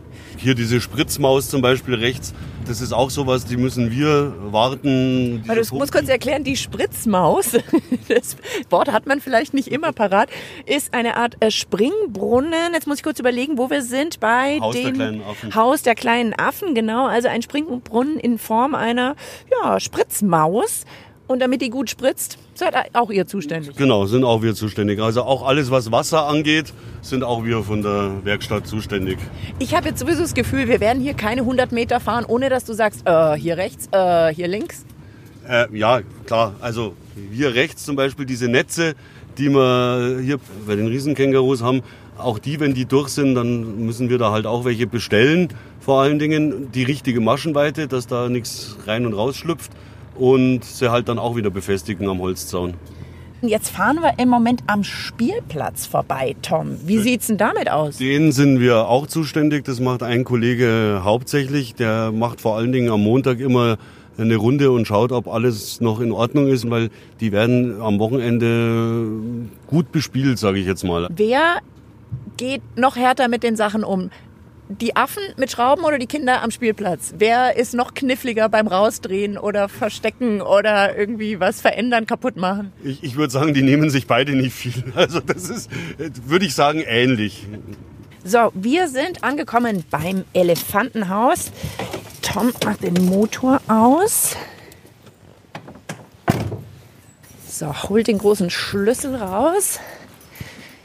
Hier 0.44 0.54
diese 0.54 0.78
Spritzmaus 0.78 1.48
zum 1.48 1.62
Beispiel 1.62 1.94
rechts, 1.94 2.34
das 2.66 2.82
ist 2.82 2.92
auch 2.92 3.08
sowas, 3.08 3.46
die 3.46 3.56
müssen 3.56 3.90
wir 3.90 4.34
warten. 4.52 5.42
Weil 5.46 5.62
du 5.62 5.74
musst 5.74 5.90
kurz 5.90 6.06
erklären, 6.06 6.44
die 6.44 6.58
Spritzmaus, 6.58 7.52
das 8.08 8.36
Wort 8.68 8.92
hat 8.92 9.06
man 9.06 9.22
vielleicht 9.22 9.54
nicht 9.54 9.68
immer 9.68 9.92
parat, 9.92 10.28
ist 10.66 10.92
eine 10.92 11.16
Art 11.16 11.38
äh, 11.40 11.50
Springbrunnen. 11.50 12.74
Jetzt 12.74 12.86
muss 12.86 12.98
ich 12.98 13.02
kurz 13.02 13.18
überlegen, 13.20 13.56
wo 13.56 13.70
wir 13.70 13.80
sind. 13.80 14.20
Bei 14.20 14.60
Haus 14.60 14.74
der 14.74 14.90
dem 14.90 15.22
Affen. 15.22 15.54
Haus 15.54 15.82
der 15.82 15.94
kleinen 15.94 16.34
Affen, 16.34 16.74
genau. 16.74 17.06
Also 17.06 17.28
ein 17.28 17.40
Springbrunnen 17.40 18.18
in 18.18 18.36
Form 18.36 18.74
einer 18.74 19.16
ja, 19.50 19.80
Spritzmaus. 19.80 20.84
Und 21.34 21.40
damit 21.40 21.62
die 21.62 21.70
gut 21.70 21.90
spritzt, 21.90 22.38
seid 22.54 22.76
auch 22.92 23.10
ihr 23.10 23.26
zuständig. 23.26 23.74
Genau, 23.74 24.06
sind 24.06 24.22
auch 24.22 24.42
wir 24.42 24.54
zuständig. 24.54 25.00
Also 25.02 25.24
auch 25.24 25.44
alles, 25.44 25.68
was 25.68 25.90
Wasser 25.90 26.28
angeht, 26.28 26.72
sind 27.02 27.24
auch 27.24 27.44
wir 27.44 27.64
von 27.64 27.82
der 27.82 28.12
Werkstatt 28.22 28.68
zuständig. 28.68 29.18
Ich 29.58 29.74
habe 29.74 29.88
jetzt 29.88 29.98
sowieso 29.98 30.22
das 30.22 30.34
Gefühl, 30.34 30.68
wir 30.68 30.78
werden 30.78 31.02
hier 31.02 31.14
keine 31.14 31.40
100 31.40 31.72
Meter 31.72 31.98
fahren, 31.98 32.24
ohne 32.24 32.50
dass 32.50 32.64
du 32.66 32.72
sagst, 32.72 33.02
äh, 33.04 33.34
hier 33.34 33.56
rechts, 33.56 33.88
äh, 33.90 34.32
hier 34.32 34.46
links. 34.46 34.84
Äh, 35.48 35.76
ja, 35.76 36.02
klar. 36.24 36.54
Also 36.60 36.94
hier 37.32 37.52
rechts 37.56 37.84
zum 37.84 37.96
Beispiel 37.96 38.26
diese 38.26 38.46
Netze, 38.46 38.94
die 39.36 39.48
wir 39.48 40.20
hier 40.22 40.38
bei 40.68 40.76
den 40.76 40.86
Riesenkängurus 40.86 41.64
haben. 41.64 41.82
Auch 42.16 42.38
die, 42.38 42.60
wenn 42.60 42.74
die 42.74 42.84
durch 42.84 43.08
sind, 43.08 43.34
dann 43.34 43.84
müssen 43.84 44.08
wir 44.08 44.18
da 44.18 44.30
halt 44.30 44.46
auch 44.46 44.64
welche 44.64 44.86
bestellen. 44.86 45.48
Vor 45.80 46.00
allen 46.00 46.20
Dingen 46.20 46.70
die 46.70 46.84
richtige 46.84 47.20
Maschenweite, 47.20 47.88
dass 47.88 48.06
da 48.06 48.28
nichts 48.28 48.76
rein 48.86 49.04
und 49.04 49.14
raus 49.14 49.34
schlüpft. 49.34 49.72
Und 50.16 50.64
sie 50.64 50.90
halt 50.90 51.08
dann 51.08 51.18
auch 51.18 51.36
wieder 51.36 51.50
befestigen 51.50 52.08
am 52.08 52.20
Holzzaun. 52.20 52.74
Jetzt 53.42 53.70
fahren 53.70 53.98
wir 54.00 54.18
im 54.18 54.30
Moment 54.30 54.62
am 54.68 54.84
Spielplatz 54.84 55.84
vorbei, 55.84 56.34
Tom. 56.40 56.78
Wie 56.86 56.98
sieht's 56.98 57.26
denn 57.26 57.36
damit 57.36 57.70
aus? 57.70 57.98
Den 57.98 58.32
sind 58.32 58.58
wir 58.58 58.88
auch 58.88 59.06
zuständig. 59.06 59.64
Das 59.64 59.80
macht 59.80 60.02
ein 60.02 60.24
Kollege 60.24 61.02
hauptsächlich. 61.04 61.74
Der 61.74 62.10
macht 62.10 62.40
vor 62.40 62.56
allen 62.56 62.72
Dingen 62.72 62.90
am 62.90 63.02
Montag 63.02 63.40
immer 63.40 63.76
eine 64.16 64.36
Runde 64.36 64.70
und 64.70 64.86
schaut, 64.86 65.12
ob 65.12 65.28
alles 65.28 65.80
noch 65.80 66.00
in 66.00 66.12
Ordnung 66.12 66.48
ist, 66.48 66.70
weil 66.70 66.88
die 67.20 67.32
werden 67.32 67.82
am 67.82 67.98
Wochenende 67.98 69.08
gut 69.66 69.92
bespielt, 69.92 70.38
sage 70.38 70.58
ich 70.58 70.66
jetzt 70.66 70.84
mal. 70.84 71.08
Wer 71.14 71.58
geht 72.36 72.62
noch 72.76 72.96
härter 72.96 73.28
mit 73.28 73.42
den 73.42 73.56
Sachen 73.56 73.84
um? 73.84 74.10
Die 74.70 74.96
Affen 74.96 75.22
mit 75.36 75.50
Schrauben 75.50 75.84
oder 75.84 75.98
die 75.98 76.06
Kinder 76.06 76.42
am 76.42 76.50
Spielplatz? 76.50 77.14
Wer 77.18 77.56
ist 77.56 77.74
noch 77.74 77.92
kniffliger 77.92 78.48
beim 78.48 78.66
Rausdrehen 78.66 79.36
oder 79.36 79.68
Verstecken 79.68 80.40
oder 80.40 80.96
irgendwie 80.96 81.38
was 81.38 81.60
verändern, 81.60 82.06
kaputt 82.06 82.36
machen? 82.36 82.72
Ich, 82.82 83.02
ich 83.02 83.16
würde 83.16 83.30
sagen, 83.30 83.52
die 83.52 83.62
nehmen 83.62 83.90
sich 83.90 84.06
beide 84.06 84.32
nicht 84.34 84.54
viel. 84.54 84.72
Also 84.94 85.20
das 85.20 85.50
ist, 85.50 85.70
würde 85.98 86.46
ich 86.46 86.54
sagen, 86.54 86.82
ähnlich. 86.86 87.46
So, 88.24 88.52
wir 88.54 88.88
sind 88.88 89.22
angekommen 89.22 89.84
beim 89.90 90.24
Elefantenhaus. 90.32 91.50
Tom 92.22 92.52
macht 92.64 92.82
den 92.82 93.04
Motor 93.04 93.60
aus. 93.68 94.34
So, 97.46 97.66
holt 97.88 98.06
den 98.06 98.18
großen 98.18 98.48
Schlüssel 98.48 99.14
raus. 99.14 99.78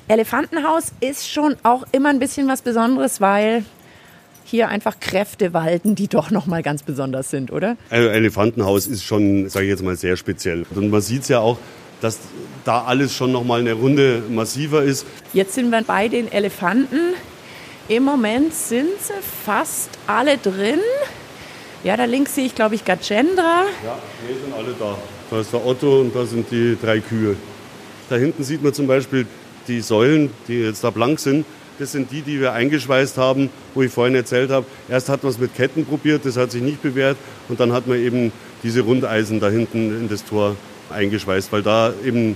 Elefantenhaus 0.10 0.92
ist 1.02 1.30
schon 1.30 1.56
auch 1.62 1.86
immer 1.92 2.10
ein 2.10 2.18
bisschen 2.18 2.48
was 2.48 2.64
Besonderes, 2.64 3.22
weil 3.22 3.64
hier 4.44 4.68
einfach 4.68 5.00
Kräfte 5.00 5.54
walten, 5.54 5.94
die 5.94 6.08
doch 6.08 6.32
noch 6.32 6.48
mal 6.48 6.64
ganz 6.64 6.82
besonders 6.82 7.30
sind, 7.30 7.52
oder? 7.52 7.78
Also 7.92 8.10
Elefantenhaus 8.10 8.88
ist 8.88 9.04
schon, 9.04 9.48
sage 9.50 9.66
ich 9.66 9.70
jetzt 9.70 9.84
mal, 9.84 9.96
sehr 9.96 10.18
speziell. 10.18 10.66
Und 10.74 10.90
man 10.90 11.02
sieht 11.02 11.22
es 11.22 11.28
ja 11.28 11.40
auch, 11.40 11.60
dass 12.02 12.18
da 12.66 12.86
alles 12.86 13.14
schon 13.14 13.32
noch 13.32 13.44
mal 13.44 13.60
eine 13.60 13.74
Runde 13.74 14.24
massiver 14.30 14.82
ist. 14.82 15.06
Jetzt 15.32 15.54
sind 15.54 15.70
wir 15.70 15.84
bei 15.84 16.08
den 16.08 16.32
Elefanten. 16.32 17.14
Im 17.88 18.04
Moment 18.04 18.52
sind 18.56 18.90
sie 19.00 19.14
fast 19.46 19.92
alle 20.08 20.40
drin. 20.40 20.80
Ja, 21.84 21.96
da 21.98 22.06
links 22.06 22.34
sehe 22.34 22.48
ich, 22.48 22.56
glaube 22.56 22.74
ich, 22.74 22.84
Gajendra. 22.84 23.66
Ja, 23.86 24.00
wir 24.28 24.36
sind 24.36 24.54
alle 24.56 24.74
da. 24.80 24.98
Da 25.30 25.40
ist 25.40 25.54
der 25.54 25.64
Otto 25.64 26.02
und 26.02 26.16
da 26.16 26.26
sind 26.26 26.50
die 26.50 26.76
drei 26.82 27.00
Kühe. 27.00 27.36
Da 28.10 28.16
hinten 28.16 28.44
sieht 28.44 28.64
man 28.64 28.74
zum 28.74 28.88
Beispiel 28.88 29.28
die 29.70 29.82
Säulen, 29.82 30.32
die 30.48 30.60
jetzt 30.62 30.84
da 30.84 30.90
blank 30.90 31.20
sind. 31.20 31.46
Das 31.78 31.94
sind 31.94 32.12
die, 32.12 32.22
die 32.22 32.42
wir 32.42 32.52
eingeschweißt 32.52 33.18
haben, 33.18 33.50
wo 33.74 33.82
ich 33.82 33.92
vorhin 33.92 34.14
erzählt 34.16 34.50
habe. 34.52 34.66
Erst 34.90 35.08
hat 35.08 35.24
man 35.24 35.32
es 35.32 35.40
mit 35.40 35.56
Ketten 35.56 35.86
probiert, 35.86 36.26
das 36.26 36.36
hat 36.36 36.52
sich 36.52 36.62
nicht 36.62 36.82
bewährt. 36.82 37.16
Und 37.48 37.62
dann 37.62 37.72
hat 37.72 37.88
man 37.88 37.98
eben 37.98 38.34
diese 38.64 38.82
Rundeisen 38.82 39.40
da 39.40 39.48
hinten 39.50 39.98
in 39.98 40.10
das 40.10 40.26
Tor 40.26 40.58
eingeschweißt, 40.90 41.54
weil 41.54 41.62
da 41.62 41.94
eben 42.04 42.36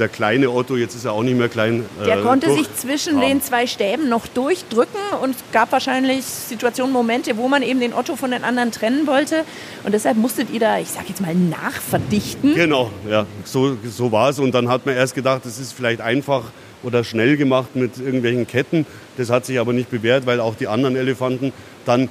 der 0.00 0.08
kleine 0.08 0.50
Otto, 0.50 0.76
jetzt 0.76 0.94
ist 0.94 1.04
er 1.04 1.12
auch 1.12 1.22
nicht 1.22 1.36
mehr 1.36 1.48
klein. 1.50 1.84
Der 2.04 2.18
äh, 2.18 2.22
konnte 2.22 2.46
durch- 2.46 2.60
sich 2.60 2.74
zwischen 2.74 3.16
haben. 3.16 3.28
den 3.28 3.42
zwei 3.42 3.66
Stäben 3.66 4.08
noch 4.08 4.26
durchdrücken 4.26 4.98
und 5.22 5.36
es 5.36 5.42
gab 5.52 5.70
wahrscheinlich 5.72 6.24
Situationen, 6.24 6.92
Momente, 6.92 7.36
wo 7.36 7.46
man 7.48 7.62
eben 7.62 7.78
den 7.80 7.92
Otto 7.92 8.16
von 8.16 8.30
den 8.30 8.42
anderen 8.42 8.72
trennen 8.72 9.06
wollte. 9.06 9.44
Und 9.84 9.92
deshalb 9.92 10.16
musstet 10.16 10.48
ihr 10.50 10.58
da, 10.60 10.78
ich 10.78 10.88
sag 10.88 11.08
jetzt 11.08 11.20
mal, 11.20 11.34
nachverdichten. 11.34 12.54
Genau, 12.54 12.90
ja, 13.08 13.26
so, 13.44 13.76
so 13.84 14.10
war 14.10 14.30
es. 14.30 14.38
Und 14.38 14.52
dann 14.52 14.68
hat 14.68 14.86
man 14.86 14.94
erst 14.96 15.14
gedacht, 15.14 15.42
das 15.44 15.58
ist 15.60 15.72
vielleicht 15.74 16.00
einfach 16.00 16.44
oder 16.82 17.04
schnell 17.04 17.36
gemacht 17.36 17.76
mit 17.76 17.98
irgendwelchen 17.98 18.46
Ketten. 18.46 18.86
Das 19.16 19.30
hat 19.30 19.46
sich 19.46 19.58
aber 19.58 19.72
nicht 19.72 19.90
bewährt, 19.90 20.26
weil 20.26 20.40
auch 20.40 20.54
die 20.54 20.68
anderen 20.68 20.96
Elefanten 20.96 21.52
dann 21.84 22.08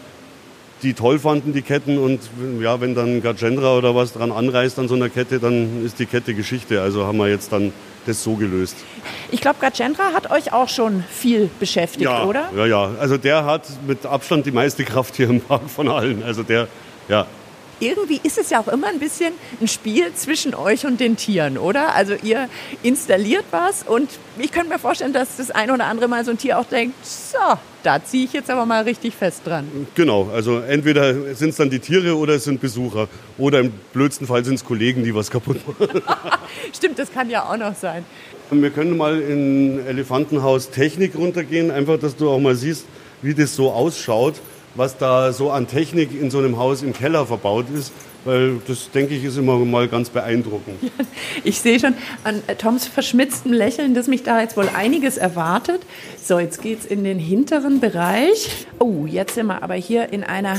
die 0.81 0.93
toll 0.93 1.19
fanden, 1.19 1.53
die 1.53 1.61
Ketten. 1.61 1.97
Und 1.97 2.21
ja, 2.61 2.79
wenn 2.81 2.95
dann 2.95 3.21
Gajendra 3.21 3.77
oder 3.77 3.95
was 3.95 4.13
dran 4.13 4.31
anreißt 4.31 4.79
an 4.79 4.87
so 4.87 4.95
einer 4.95 5.09
Kette, 5.09 5.39
dann 5.39 5.85
ist 5.85 5.99
die 5.99 6.05
Kette 6.05 6.33
Geschichte. 6.33 6.81
Also 6.81 7.05
haben 7.05 7.17
wir 7.17 7.27
jetzt 7.27 7.51
dann 7.51 7.73
das 8.05 8.23
so 8.23 8.35
gelöst. 8.35 8.77
Ich 9.31 9.41
glaube, 9.41 9.57
Gajendra 9.59 10.13
hat 10.13 10.31
euch 10.31 10.53
auch 10.53 10.69
schon 10.69 11.03
viel 11.09 11.49
beschäftigt, 11.59 12.03
ja, 12.03 12.23
oder? 12.23 12.49
Ja, 12.55 12.65
ja. 12.65 12.91
Also 12.99 13.17
der 13.17 13.45
hat 13.45 13.63
mit 13.85 14.05
Abstand 14.05 14.45
die 14.45 14.51
meiste 14.51 14.83
Kraft 14.83 15.15
hier 15.15 15.29
im 15.29 15.41
Park 15.41 15.69
von 15.69 15.89
allen. 15.89 16.23
Also 16.23 16.43
der, 16.43 16.67
ja. 17.07 17.27
Irgendwie 17.79 18.19
ist 18.23 18.37
es 18.37 18.49
ja 18.49 18.59
auch 18.59 18.67
immer 18.67 18.87
ein 18.87 18.99
bisschen 18.99 19.33
ein 19.61 19.67
Spiel 19.67 20.13
zwischen 20.13 20.53
euch 20.55 20.85
und 20.85 20.99
den 20.99 21.17
Tieren, 21.17 21.57
oder? 21.57 21.95
Also 21.95 22.13
ihr 22.21 22.49
installiert 22.83 23.45
was 23.51 23.83
und 23.83 24.09
ich 24.37 24.51
könnte 24.51 24.69
mir 24.69 24.79
vorstellen, 24.79 25.13
dass 25.13 25.37
das 25.37 25.51
ein 25.51 25.71
oder 25.71 25.85
andere 25.85 26.07
Mal 26.07 26.25
so 26.25 26.31
ein 26.31 26.37
Tier 26.37 26.59
auch 26.59 26.65
denkt, 26.65 26.95
so, 27.05 27.37
da 27.83 28.03
ziehe 28.03 28.25
ich 28.25 28.33
jetzt 28.33 28.49
aber 28.49 28.65
mal 28.65 28.83
richtig 28.83 29.15
fest 29.15 29.41
dran. 29.45 29.67
Genau, 29.95 30.29
also 30.33 30.59
entweder 30.59 31.35
sind 31.35 31.49
es 31.49 31.55
dann 31.57 31.69
die 31.69 31.79
Tiere 31.79 32.17
oder 32.17 32.35
es 32.35 32.43
sind 32.43 32.61
Besucher. 32.61 33.07
Oder 33.37 33.59
im 33.59 33.71
blödsten 33.93 34.27
Fall 34.27 34.43
sind 34.43 34.55
es 34.55 34.65
Kollegen, 34.65 35.03
die 35.03 35.15
was 35.15 35.31
kaputt 35.31 35.57
machen. 35.67 36.01
Stimmt, 36.75 36.99
das 36.99 37.11
kann 37.11 37.29
ja 37.29 37.43
auch 37.43 37.57
noch 37.57 37.75
sein. 37.75 38.05
Wir 38.51 38.71
können 38.71 38.97
mal 38.97 39.21
in 39.21 39.85
Elefantenhaus 39.85 40.71
Technik 40.71 41.15
runtergehen, 41.15 41.71
einfach, 41.71 41.99
dass 41.99 42.15
du 42.15 42.29
auch 42.29 42.39
mal 42.39 42.55
siehst, 42.55 42.85
wie 43.21 43.33
das 43.33 43.55
so 43.55 43.71
ausschaut, 43.71 44.35
was 44.75 44.97
da 44.97 45.33
so 45.33 45.51
an 45.51 45.67
Technik 45.67 46.09
in 46.19 46.31
so 46.31 46.39
einem 46.39 46.57
Haus 46.57 46.83
im 46.83 46.93
Keller 46.93 47.25
verbaut 47.25 47.65
ist. 47.73 47.91
Weil 48.25 48.59
das, 48.67 48.91
denke 48.91 49.15
ich, 49.15 49.23
ist 49.23 49.37
immer 49.37 49.57
mal 49.59 49.87
ganz 49.87 50.09
beeindruckend. 50.09 50.75
Ich 51.45 51.61
sehe 51.61 51.79
schon 51.79 51.93
an 52.25 52.43
Toms 52.57 52.85
verschmitztem 52.85 53.53
Lächeln, 53.53 53.93
dass 53.93 54.07
mich 54.07 54.23
da 54.23 54.41
jetzt 54.41 54.57
wohl 54.57 54.67
einiges 54.75 55.15
erwartet. 55.17 55.81
So, 56.21 56.37
jetzt 56.37 56.61
geht 56.61 56.79
es 56.79 56.85
in 56.85 57.05
den 57.05 57.17
hinteren 57.17 57.79
Bereich. 57.79 58.67
Oh, 58.77 59.05
jetzt 59.05 59.35
sind 59.35 59.47
wir 59.47 59.63
aber 59.63 59.75
hier 59.75 60.11
in 60.11 60.25
einer 60.25 60.57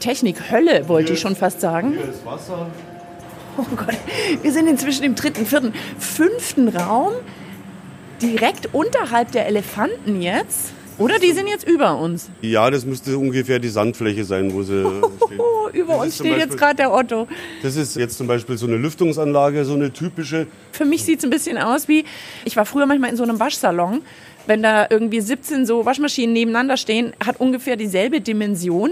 Technikhölle, 0.00 0.88
wollte 0.88 1.12
ich 1.12 1.20
schon 1.20 1.36
fast 1.36 1.60
sagen. 1.60 1.92
Hier 1.92 2.08
ist 2.08 2.24
Wasser. 2.24 2.68
Oh 3.58 3.64
Gott, 3.74 3.96
wir 4.42 4.52
sind 4.52 4.66
inzwischen 4.66 5.04
im 5.04 5.14
dritten, 5.14 5.46
vierten, 5.46 5.74
fünften 5.98 6.68
Raum, 6.68 7.12
direkt 8.20 8.74
unterhalb 8.74 9.32
der 9.32 9.46
Elefanten 9.46 10.20
jetzt. 10.22 10.72
Oder 10.98 11.18
die 11.18 11.32
sind 11.32 11.46
jetzt 11.48 11.68
über 11.68 11.98
uns. 11.98 12.30
Ja, 12.40 12.70
das 12.70 12.84
müsste 12.86 13.18
ungefähr 13.18 13.58
die 13.58 13.68
Sandfläche 13.68 14.24
sein, 14.24 14.52
wo 14.52 14.62
sie 14.62 14.80
stehen. 15.26 15.38
Oh, 15.40 15.68
über 15.72 15.94
Das 15.94 16.02
uns 16.04 16.14
steht 16.16 16.26
jetzt 16.26 16.38
Beispiel- 16.38 16.56
gerade 16.58 16.76
der 16.76 16.92
Otto. 16.92 17.28
Das 17.62 17.76
ist 17.76 17.96
jetzt 17.96 18.16
zum 18.16 18.26
Beispiel 18.26 18.56
so 18.56 18.66
eine 18.66 18.76
Lüftungsanlage, 18.76 19.64
so 19.64 19.74
eine 19.74 19.92
typische. 19.92 20.46
Für 20.72 20.84
mich 20.84 21.04
sieht 21.04 21.18
es 21.18 21.24
ein 21.24 21.30
bisschen 21.30 21.58
aus 21.58 21.86
wie, 21.88 22.04
ich 22.44 22.56
war 22.56 22.64
früher 22.64 22.86
manchmal 22.86 23.10
in 23.10 23.16
so 23.16 23.22
einem 23.24 23.38
Waschsalon. 23.38 24.00
Wenn 24.46 24.62
da 24.62 24.86
irgendwie 24.88 25.20
17 25.20 25.66
so 25.66 25.84
Waschmaschinen 25.84 26.32
nebeneinander 26.32 26.76
stehen, 26.76 27.12
hat 27.24 27.40
ungefähr 27.40 27.76
dieselbe 27.76 28.20
Dimension. 28.20 28.90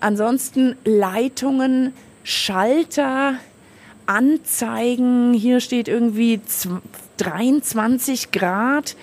Ansonsten 0.00 0.76
Leitungen, 0.84 1.94
Schalter, 2.22 3.36
Anzeigen. 4.06 5.32
Hier 5.34 5.60
steht 5.60 5.88
irgendwie 5.88 6.40
zw- 6.48 6.80
23 7.16 8.30
Grad. 8.30 8.96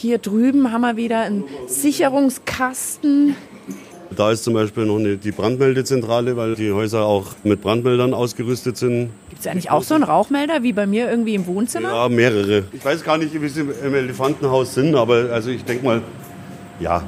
Hier 0.00 0.18
drüben 0.18 0.70
haben 0.70 0.82
wir 0.82 0.96
wieder 0.96 1.22
einen 1.22 1.42
Sicherungskasten. 1.66 3.34
Da 4.14 4.30
ist 4.30 4.44
zum 4.44 4.54
Beispiel 4.54 4.86
noch 4.86 5.00
eine, 5.00 5.16
die 5.16 5.32
Brandmeldezentrale, 5.32 6.36
weil 6.36 6.54
die 6.54 6.70
Häuser 6.70 7.04
auch 7.04 7.26
mit 7.42 7.62
Brandmeldern 7.62 8.14
ausgerüstet 8.14 8.76
sind. 8.76 9.10
Gibt 9.28 9.40
es 9.40 9.48
eigentlich 9.48 9.72
auch 9.72 9.82
so 9.82 9.96
einen 9.96 10.04
Rauchmelder 10.04 10.62
wie 10.62 10.72
bei 10.72 10.86
mir 10.86 11.10
irgendwie 11.10 11.34
im 11.34 11.48
Wohnzimmer? 11.48 11.90
Ja, 11.90 12.08
mehrere. 12.08 12.62
Ich 12.72 12.84
weiß 12.84 13.02
gar 13.02 13.18
nicht, 13.18 13.42
wie 13.42 13.48
sie 13.48 13.62
im 13.62 13.92
Elefantenhaus 13.92 14.72
sind, 14.72 14.94
aber 14.94 15.30
also 15.32 15.50
ich 15.50 15.64
denke 15.64 15.84
mal, 15.84 16.02
ja, 16.78 17.02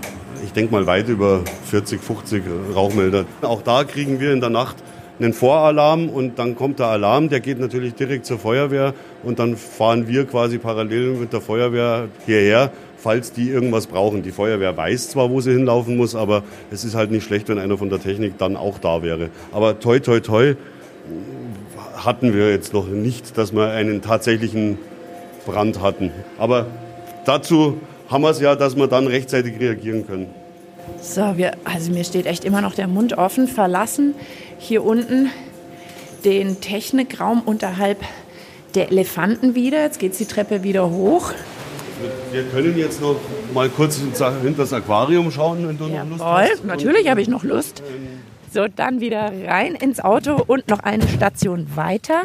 ich 0.44 0.52
denke 0.52 0.72
mal 0.72 0.84
weit 0.84 1.08
über 1.08 1.42
40, 1.66 2.02
50 2.02 2.42
Rauchmelder. 2.74 3.24
Auch 3.42 3.62
da 3.62 3.84
kriegen 3.84 4.18
wir 4.18 4.32
in 4.32 4.40
der 4.40 4.50
Nacht 4.50 4.74
einen 5.20 5.32
Voralarm 5.32 6.08
und 6.08 6.38
dann 6.38 6.56
kommt 6.56 6.78
der 6.78 6.86
Alarm, 6.86 7.28
der 7.28 7.40
geht 7.40 7.60
natürlich 7.60 7.94
direkt 7.94 8.26
zur 8.26 8.38
Feuerwehr 8.38 8.94
und 9.22 9.38
dann 9.38 9.56
fahren 9.56 10.08
wir 10.08 10.24
quasi 10.24 10.58
parallel 10.58 11.14
mit 11.14 11.32
der 11.32 11.40
Feuerwehr 11.40 12.08
hierher, 12.26 12.72
falls 12.96 13.32
die 13.32 13.50
irgendwas 13.50 13.86
brauchen. 13.86 14.22
Die 14.22 14.30
Feuerwehr 14.30 14.76
weiß 14.76 15.10
zwar, 15.10 15.30
wo 15.30 15.40
sie 15.40 15.52
hinlaufen 15.52 15.96
muss, 15.96 16.14
aber 16.14 16.42
es 16.70 16.84
ist 16.84 16.94
halt 16.94 17.10
nicht 17.10 17.24
schlecht, 17.24 17.48
wenn 17.48 17.58
einer 17.58 17.76
von 17.76 17.90
der 17.90 18.00
Technik 18.00 18.38
dann 18.38 18.56
auch 18.56 18.78
da 18.78 19.02
wäre. 19.02 19.30
Aber 19.52 19.78
toi, 19.78 20.00
toi, 20.00 20.20
toi, 20.20 20.54
hatten 21.96 22.34
wir 22.34 22.50
jetzt 22.50 22.72
noch 22.72 22.86
nicht, 22.86 23.36
dass 23.36 23.52
wir 23.52 23.70
einen 23.70 24.00
tatsächlichen 24.00 24.78
Brand 25.44 25.82
hatten. 25.82 26.12
Aber 26.38 26.66
dazu 27.26 27.78
haben 28.08 28.22
wir 28.22 28.30
es 28.30 28.40
ja, 28.40 28.56
dass 28.56 28.76
wir 28.76 28.86
dann 28.86 29.06
rechtzeitig 29.06 29.60
reagieren 29.60 30.06
können. 30.06 30.26
So, 31.00 31.36
wir, 31.36 31.52
also 31.64 31.92
mir 31.92 32.04
steht 32.04 32.26
echt 32.26 32.44
immer 32.44 32.60
noch 32.60 32.74
der 32.74 32.88
Mund 32.88 33.16
offen. 33.16 33.46
Verlassen 33.46 34.14
hier 34.60 34.84
unten 34.84 35.30
den 36.24 36.60
Technikraum 36.60 37.40
unterhalb 37.40 37.98
der 38.74 38.90
Elefanten 38.90 39.54
wieder. 39.54 39.82
Jetzt 39.82 39.98
geht 39.98 40.18
die 40.18 40.26
Treppe 40.26 40.62
wieder 40.62 40.90
hoch. 40.90 41.32
Wir 42.30 42.44
können 42.44 42.78
jetzt 42.78 43.00
noch 43.00 43.16
mal 43.52 43.68
kurz 43.68 43.98
hinter 43.98 44.52
das 44.56 44.72
Aquarium 44.72 45.30
schauen, 45.30 45.66
wenn 45.66 45.76
du 45.76 45.86
noch 45.88 46.08
Lust 46.08 46.20
Jawohl, 46.20 46.48
hast. 46.52 46.64
natürlich 46.64 47.08
habe 47.08 47.20
ich 47.20 47.28
noch 47.28 47.42
Lust. 47.42 47.82
So, 48.52 48.66
dann 48.68 49.00
wieder 49.00 49.32
rein 49.46 49.74
ins 49.74 50.00
Auto 50.00 50.42
und 50.46 50.68
noch 50.68 50.80
eine 50.80 51.08
Station 51.08 51.66
weiter. 51.74 52.22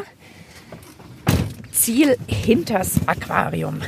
Ziel 1.72 2.16
hinters 2.26 3.00
Aquarium. 3.06 3.80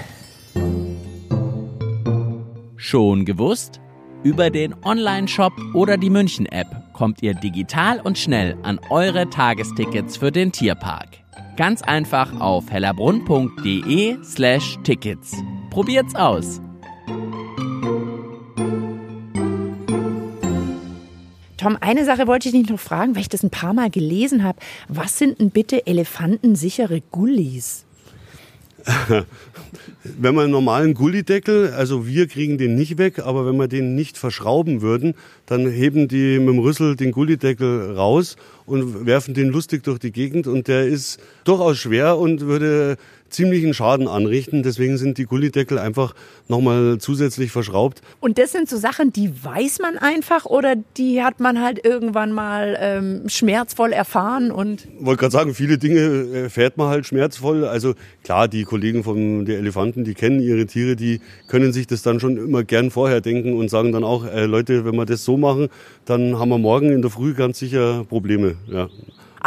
Schon 2.76 3.24
gewusst? 3.24 3.80
Über 4.22 4.50
den 4.50 4.74
Online-Shop 4.84 5.52
oder 5.74 5.96
die 5.96 6.11
München-App 6.11 6.88
kommt 6.98 7.22
ihr 7.22 7.34
digital 7.34 8.00
und 8.00 8.18
schnell 8.18 8.56
an 8.64 8.80
eure 8.90 9.30
Tagestickets 9.30 10.16
für 10.16 10.32
den 10.32 10.50
Tierpark. 10.50 11.06
Ganz 11.56 11.80
einfach 11.82 12.40
auf 12.40 12.68
hellerbrunn.de 12.72 14.18
slash 14.24 14.76
Tickets. 14.82 15.37
Probiert's 15.70 16.16
aus! 16.16 16.61
Tom, 21.56 21.78
eine 21.80 22.04
Sache 22.04 22.26
wollte 22.26 22.48
ich 22.48 22.54
dich 22.54 22.68
noch 22.68 22.80
fragen, 22.80 23.14
weil 23.14 23.22
ich 23.22 23.28
das 23.28 23.44
ein 23.44 23.50
paar 23.50 23.74
Mal 23.74 23.90
gelesen 23.90 24.42
habe. 24.42 24.58
Was 24.88 25.18
sind 25.18 25.38
denn 25.38 25.50
bitte 25.50 25.87
elefantensichere 25.87 27.00
Gullis? 27.12 27.87
Wenn 30.04 30.34
wir 30.34 30.42
einen 30.42 30.52
normalen 30.52 30.94
Gullideckel, 30.94 31.72
also 31.72 32.06
wir 32.06 32.28
kriegen 32.28 32.58
den 32.58 32.74
nicht 32.74 32.98
weg, 32.98 33.18
aber 33.18 33.44
wenn 33.44 33.56
wir 33.56 33.68
den 33.68 33.94
nicht 33.94 34.16
verschrauben 34.16 34.80
würden, 34.80 35.14
dann 35.46 35.68
heben 35.68 36.08
die 36.08 36.38
mit 36.38 36.48
dem 36.48 36.58
Rüssel 36.60 36.96
den 36.96 37.12
Gullideckel 37.12 37.94
raus 37.96 38.36
und 38.66 39.06
werfen 39.06 39.34
den 39.34 39.48
lustig 39.48 39.82
durch 39.82 39.98
die 39.98 40.12
Gegend 40.12 40.46
und 40.46 40.68
der 40.68 40.86
ist 40.86 41.20
durchaus 41.44 41.78
schwer 41.78 42.18
und 42.18 42.42
würde 42.42 42.96
ziemlichen 43.30 43.74
Schaden 43.74 44.08
anrichten. 44.08 44.62
Deswegen 44.62 44.96
sind 44.96 45.18
die 45.18 45.24
Gullideckel 45.24 45.78
einfach 45.78 46.14
nochmal 46.48 46.98
zusätzlich 46.98 47.50
verschraubt. 47.52 48.02
Und 48.20 48.38
das 48.38 48.52
sind 48.52 48.68
so 48.68 48.76
Sachen, 48.76 49.12
die 49.12 49.32
weiß 49.44 49.78
man 49.80 49.98
einfach 49.98 50.46
oder 50.46 50.74
die 50.96 51.22
hat 51.22 51.40
man 51.40 51.62
halt 51.62 51.84
irgendwann 51.84 52.32
mal 52.32 52.76
ähm, 52.80 53.28
schmerzvoll 53.28 53.92
erfahren 53.92 54.50
und 54.50 54.88
wollte 55.00 55.20
gerade 55.20 55.32
sagen, 55.32 55.54
viele 55.54 55.78
Dinge 55.78 56.28
erfährt 56.32 56.76
man 56.76 56.88
halt 56.88 57.06
schmerzvoll. 57.06 57.64
Also 57.64 57.94
klar, 58.24 58.48
die 58.48 58.64
Kollegen 58.64 59.04
von 59.04 59.44
der 59.44 59.58
Elefanten, 59.58 60.04
die 60.04 60.14
kennen 60.14 60.40
ihre 60.40 60.66
Tiere, 60.66 60.96
die 60.96 61.20
können 61.48 61.72
sich 61.72 61.86
das 61.86 62.02
dann 62.02 62.20
schon 62.20 62.36
immer 62.36 62.64
gern 62.64 62.90
vorher 62.90 63.20
denken 63.20 63.54
und 63.54 63.68
sagen 63.68 63.92
dann 63.92 64.04
auch, 64.04 64.26
äh, 64.26 64.46
Leute, 64.46 64.84
wenn 64.84 64.96
wir 64.96 65.06
das 65.06 65.24
so 65.24 65.36
machen, 65.36 65.68
dann 66.04 66.38
haben 66.38 66.48
wir 66.48 66.58
morgen 66.58 66.90
in 66.90 67.02
der 67.02 67.10
Früh 67.10 67.34
ganz 67.34 67.58
sicher 67.58 68.04
Probleme. 68.08 68.56
Ja. 68.66 68.88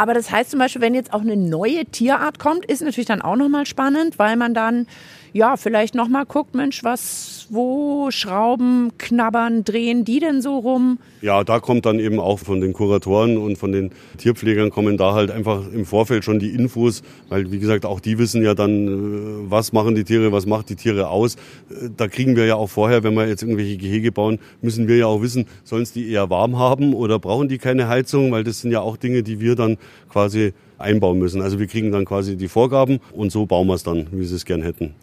Aber 0.02 0.14
das 0.14 0.32
heißt 0.32 0.50
zum 0.50 0.58
Beispiel, 0.58 0.82
wenn 0.82 0.96
jetzt 0.96 1.12
auch 1.14 1.20
eine 1.20 1.36
neue 1.36 1.84
Tierart 1.84 2.40
kommt, 2.40 2.64
ist 2.64 2.82
natürlich 2.82 3.06
dann 3.06 3.22
auch 3.22 3.36
nochmal 3.36 3.66
spannend, 3.66 4.18
weil 4.18 4.34
man 4.36 4.52
dann 4.52 4.88
ja 5.32 5.56
vielleicht 5.56 5.94
nochmal 5.94 6.26
guckt, 6.26 6.56
Mensch, 6.56 6.82
was, 6.82 7.46
wo 7.50 8.10
Schrauben, 8.10 8.90
Knabbern, 8.98 9.62
drehen 9.62 10.04
die 10.04 10.18
denn 10.18 10.42
so 10.42 10.58
rum? 10.58 10.98
ja, 11.22 11.44
da 11.44 11.60
kommt 11.60 11.86
dann 11.86 12.00
eben 12.00 12.18
auch 12.18 12.40
von 12.40 12.60
den 12.60 12.72
Kuratoren 12.72 13.38
und 13.38 13.56
von 13.56 13.70
den 13.70 13.92
Tierpflegern 14.18 14.70
kommen 14.70 14.96
da 14.96 15.14
halt 15.14 15.30
einfach 15.30 15.62
im 15.72 15.86
Vorfeld 15.86 16.24
schon 16.24 16.40
die 16.40 16.50
Infos, 16.50 17.02
weil 17.28 17.50
wie 17.52 17.60
gesagt, 17.60 17.86
auch 17.86 18.00
die 18.00 18.18
wissen 18.18 18.42
ja 18.42 18.54
dann, 18.54 18.88
äh, 18.88 19.50
was 19.50 19.72
machen 19.72 19.94
die 19.94 20.02
Tiere, 20.04 20.32
was 20.32 20.46
macht 20.46 20.68
die 20.68 20.76
Tiere 20.76 21.08
aus. 21.08 21.36
Äh, 21.70 21.90
Da 21.96 22.08
kriegen 22.08 22.34
wir 22.34 22.44
ja 22.46 22.56
auch 22.56 22.68
vorher, 22.68 23.04
wenn 23.04 23.14
wir 23.14 23.28
jetzt 23.28 23.42
irgendwelche 23.42 23.76
Gehege 23.76 24.10
bauen, 24.10 24.40
müssen 24.60 24.88
wir 24.88 24.96
ja 24.96 25.06
auch 25.06 25.22
wissen, 25.22 25.46
sollen 25.62 25.82
es 25.84 25.92
die 25.92 26.10
eher 26.10 26.28
warm 26.28 26.58
haben 26.58 26.92
oder 26.92 27.20
brauchen 27.20 27.48
die 27.48 27.58
keine 27.58 27.86
Heizung, 27.86 28.32
weil 28.32 28.42
das 28.42 28.60
sind 28.60 28.72
ja 28.72 28.80
auch 28.80 28.96
Dinge, 28.96 29.22
die 29.22 29.38
wir 29.38 29.54
dann 29.54 29.78
quasi 30.08 30.52
einbauen 30.78 31.18
müssen. 31.18 31.40
Also 31.42 31.58
wir 31.58 31.66
kriegen 31.66 31.92
dann 31.92 32.04
quasi 32.04 32.36
die 32.36 32.48
Vorgaben 32.48 33.00
und 33.12 33.32
so 33.32 33.46
bauen 33.46 33.66
wir 33.68 33.74
es 33.74 33.82
dann, 33.82 34.08
wie 34.10 34.24
sie 34.24 34.36
es 34.36 34.44
gern 34.44 34.62
hätten. 34.62 34.94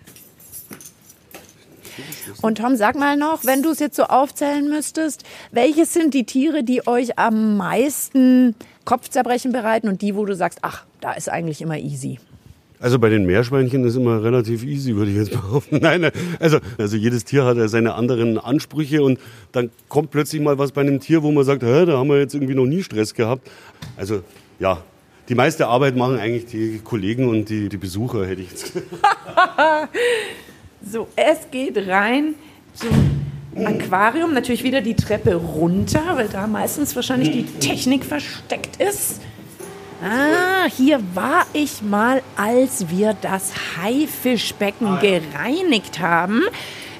Und 2.42 2.58
Tom, 2.60 2.76
sag 2.76 2.96
mal 2.96 3.18
noch, 3.18 3.46
wenn 3.46 3.64
du 3.64 3.72
es 3.72 3.80
jetzt 3.80 3.96
so 3.96 4.04
aufzählen 4.04 4.70
müsstest, 4.70 5.24
welches 5.52 5.94
sind 5.94 6.14
die 6.14 6.26
Tiere, 6.26 6.64
die 6.64 6.88
euch 6.88 7.18
am 7.18 7.58
meisten 7.58 8.56
Kopfzerbrechen 8.86 9.52
bereiten 9.52 9.88
und 9.88 10.02
die, 10.02 10.16
wo 10.16 10.26
du 10.26 10.36
sagst, 10.36 10.60
ach, 10.62 10.86
da 11.02 11.14
ist 11.14 11.30
eigentlich 11.30 11.62
immer 11.62 11.78
easy? 11.78 12.20
Also 12.82 12.98
bei 12.98 13.10
den 13.10 13.26
Meerschweinchen 13.26 13.84
ist 13.84 13.96
immer 13.96 14.24
relativ 14.24 14.64
easy, 14.64 14.96
würde 14.96 15.12
ich 15.12 15.18
jetzt 15.18 15.32
behaupten. 15.42 15.80
Nein, 15.82 16.10
also, 16.40 16.60
also 16.78 16.96
jedes 16.96 17.26
Tier 17.26 17.44
hat 17.44 17.58
ja 17.58 17.68
seine 17.68 17.96
anderen 17.96 18.38
Ansprüche 18.38 19.04
und 19.04 19.20
dann 19.52 19.70
kommt 19.90 20.12
plötzlich 20.12 20.42
mal 20.42 20.58
was 20.58 20.72
bei 20.72 20.82
einem 20.82 21.02
Tier, 21.02 21.22
wo 21.24 21.32
man 21.32 21.44
sagt, 21.44 21.62
Hä, 21.64 21.86
da 21.86 21.98
haben 21.98 22.08
wir 22.08 22.20
jetzt 22.20 22.34
irgendwie 22.34 22.56
noch 22.56 22.66
nie 22.66 22.82
Stress 22.82 23.14
gehabt. 23.14 23.50
Also 23.98 24.22
ja, 24.60 24.82
die 25.28 25.36
meiste 25.36 25.68
Arbeit 25.68 25.96
machen 25.96 26.20
eigentlich 26.20 26.48
die 26.48 26.80
Kollegen 26.84 27.28
und 27.30 27.50
die, 27.50 27.70
die 27.70 27.78
Besucher, 27.78 28.26
hätte 28.26 28.42
ich 28.42 28.52
jetzt. 28.52 28.74
So, 30.82 31.10
es 31.16 31.40
geht 31.52 31.78
rein 31.90 32.36
zum 32.74 33.66
Aquarium. 33.66 34.34
Natürlich 34.34 34.64
wieder 34.64 34.82
die 34.82 34.96
Treppe 34.96 35.36
runter, 35.36 36.02
weil 36.14 36.30
da 36.30 36.48
meistens 36.48 36.96
wahrscheinlich 36.96 37.32
die 37.32 37.44
Technik 37.44 38.06
versteckt 38.06 38.82
ist. 38.82 39.20
Ah, 40.02 40.70
hier 40.70 41.02
war 41.14 41.46
ich 41.52 41.82
mal, 41.82 42.22
als 42.38 42.90
wir 42.90 43.14
das 43.22 43.52
Haifischbecken 43.78 45.00
gereinigt 45.02 46.00
haben. 46.00 46.44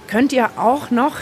Könnt 0.08 0.34
ihr 0.34 0.50
auch 0.58 0.92
noch 0.92 1.16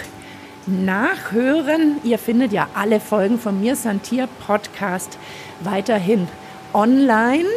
nachhören. 0.67 1.97
Ihr 2.03 2.19
findet 2.19 2.51
ja 2.51 2.67
alle 2.73 2.99
Folgen 2.99 3.39
von 3.39 3.59
mir 3.59 3.75
Santier 3.75 4.27
Podcast 4.45 5.17
weiterhin 5.61 6.27
online. 6.73 7.47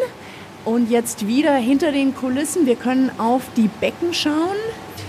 Und 0.64 0.90
jetzt 0.90 1.26
wieder 1.26 1.54
hinter 1.54 1.90
den 1.90 2.14
Kulissen. 2.14 2.66
Wir 2.66 2.76
können 2.76 3.10
auf 3.18 3.42
die 3.56 3.68
Becken 3.80 4.12
schauen. 4.12 4.56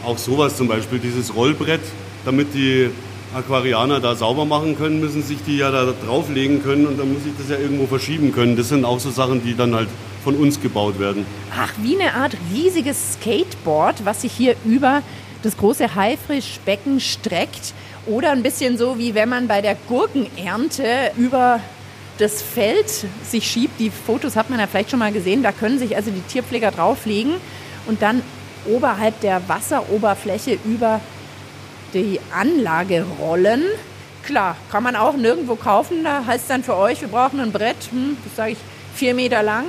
Auch 0.06 0.18
sowas 0.18 0.56
zum 0.56 0.68
Beispiel, 0.68 1.00
dieses 1.00 1.36
Rollbrett, 1.36 1.82
damit 2.26 2.54
die 2.54 2.90
Aquarianer 3.34 4.00
da 4.00 4.16
sauber 4.16 4.46
machen 4.46 4.78
können, 4.78 5.00
müssen 5.00 5.24
sich 5.24 5.40
die 5.46 5.58
ja 5.58 5.72
da 5.72 5.94
drauflegen 6.06 6.64
können 6.64 6.86
und 6.86 7.00
dann 7.00 7.14
muss 7.14 7.22
ich 7.26 7.34
das 7.38 7.50
ja 7.50 7.58
irgendwo 7.58 7.86
verschieben 7.86 8.34
können. 8.34 8.58
Das 8.58 8.70
sind 8.70 8.84
auch 8.84 9.00
so 9.00 9.10
Sachen, 9.10 9.44
die 9.44 9.56
dann 9.56 9.74
halt 9.74 9.88
von 10.24 10.36
uns 10.36 10.60
gebaut 10.60 11.00
werden. 11.00 11.26
Ach, 11.58 11.72
wie 11.82 12.00
eine 12.00 12.14
Art 12.14 12.36
riesiges 12.54 13.14
Skateboard, 13.14 14.06
was 14.06 14.22
sich 14.22 14.34
hier 14.34 14.56
über 14.66 15.02
das 15.44 15.58
große 15.58 15.96
Haifischbecken 15.96 17.00
streckt. 17.00 17.74
Oder 18.08 18.32
ein 18.32 18.44
bisschen 18.44 18.78
so, 18.78 18.98
wie 18.98 19.14
wenn 19.14 19.30
man 19.30 19.48
bei 19.48 19.62
der 19.62 19.76
Gurkenernte 19.88 21.12
über 21.18 21.60
das 22.18 22.42
Feld 22.42 22.90
sich 23.24 23.48
schiebt. 23.48 23.80
Die 23.80 23.90
Fotos 23.90 24.36
hat 24.36 24.50
man 24.50 24.60
ja 24.60 24.68
vielleicht 24.68 24.90
schon 24.92 25.00
mal 25.00 25.12
gesehen. 25.12 25.44
Da 25.44 25.52
können 25.52 25.80
sich 25.80 25.96
also 25.96 26.12
die 26.12 26.22
Tierpfleger 26.22 26.72
drauflegen 26.72 27.34
und 27.88 28.02
dann 28.02 28.22
oberhalb 28.66 29.20
der 29.22 29.42
Wasseroberfläche 29.48 30.58
über 30.66 31.02
die 31.94 32.20
Anlage 32.34 33.06
rollen. 33.20 33.64
Klar, 34.24 34.56
kann 34.72 34.84
man 34.84 34.96
auch 34.96 35.16
nirgendwo 35.16 35.56
kaufen. 35.56 36.04
Da 36.04 36.26
heißt 36.26 36.44
es 36.44 36.48
dann 36.48 36.64
für 36.64 36.76
euch, 36.76 37.02
wir 37.02 37.08
brauchen 37.08 37.40
ein 37.40 37.52
Brett, 37.52 37.78
hm, 37.92 38.18
das 38.24 38.36
sage 38.36 38.52
ich, 38.52 38.58
vier 38.94 39.14
Meter 39.14 39.42
lang, 39.42 39.66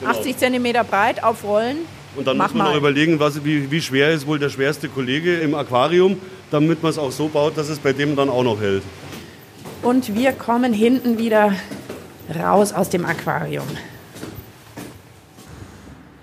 genau. 0.00 0.12
80 0.12 0.36
Zentimeter 0.36 0.84
breit, 0.84 1.22
aufrollen. 1.22 1.78
Und 2.14 2.26
dann 2.26 2.36
Mach 2.36 2.48
muss 2.48 2.54
man 2.54 2.66
mal. 2.66 2.70
noch 2.72 2.78
überlegen, 2.78 3.18
was, 3.18 3.44
wie, 3.44 3.70
wie 3.70 3.80
schwer 3.80 4.10
ist 4.10 4.26
wohl 4.26 4.38
der 4.38 4.50
schwerste 4.50 4.88
Kollege 4.88 5.38
im 5.38 5.54
Aquarium, 5.54 6.18
damit 6.52 6.82
man 6.82 6.90
es 6.90 6.98
auch 6.98 7.12
so 7.12 7.28
baut, 7.28 7.56
dass 7.56 7.68
es 7.68 7.78
bei 7.78 7.92
dem 7.92 8.14
dann 8.14 8.28
auch 8.28 8.44
noch 8.44 8.60
hält. 8.60 8.82
Und 9.82 10.14
wir 10.14 10.32
kommen 10.32 10.72
hinten 10.72 11.18
wieder 11.18 11.54
raus 12.38 12.72
aus 12.72 12.88
dem 12.88 13.04
Aquarium. 13.04 13.66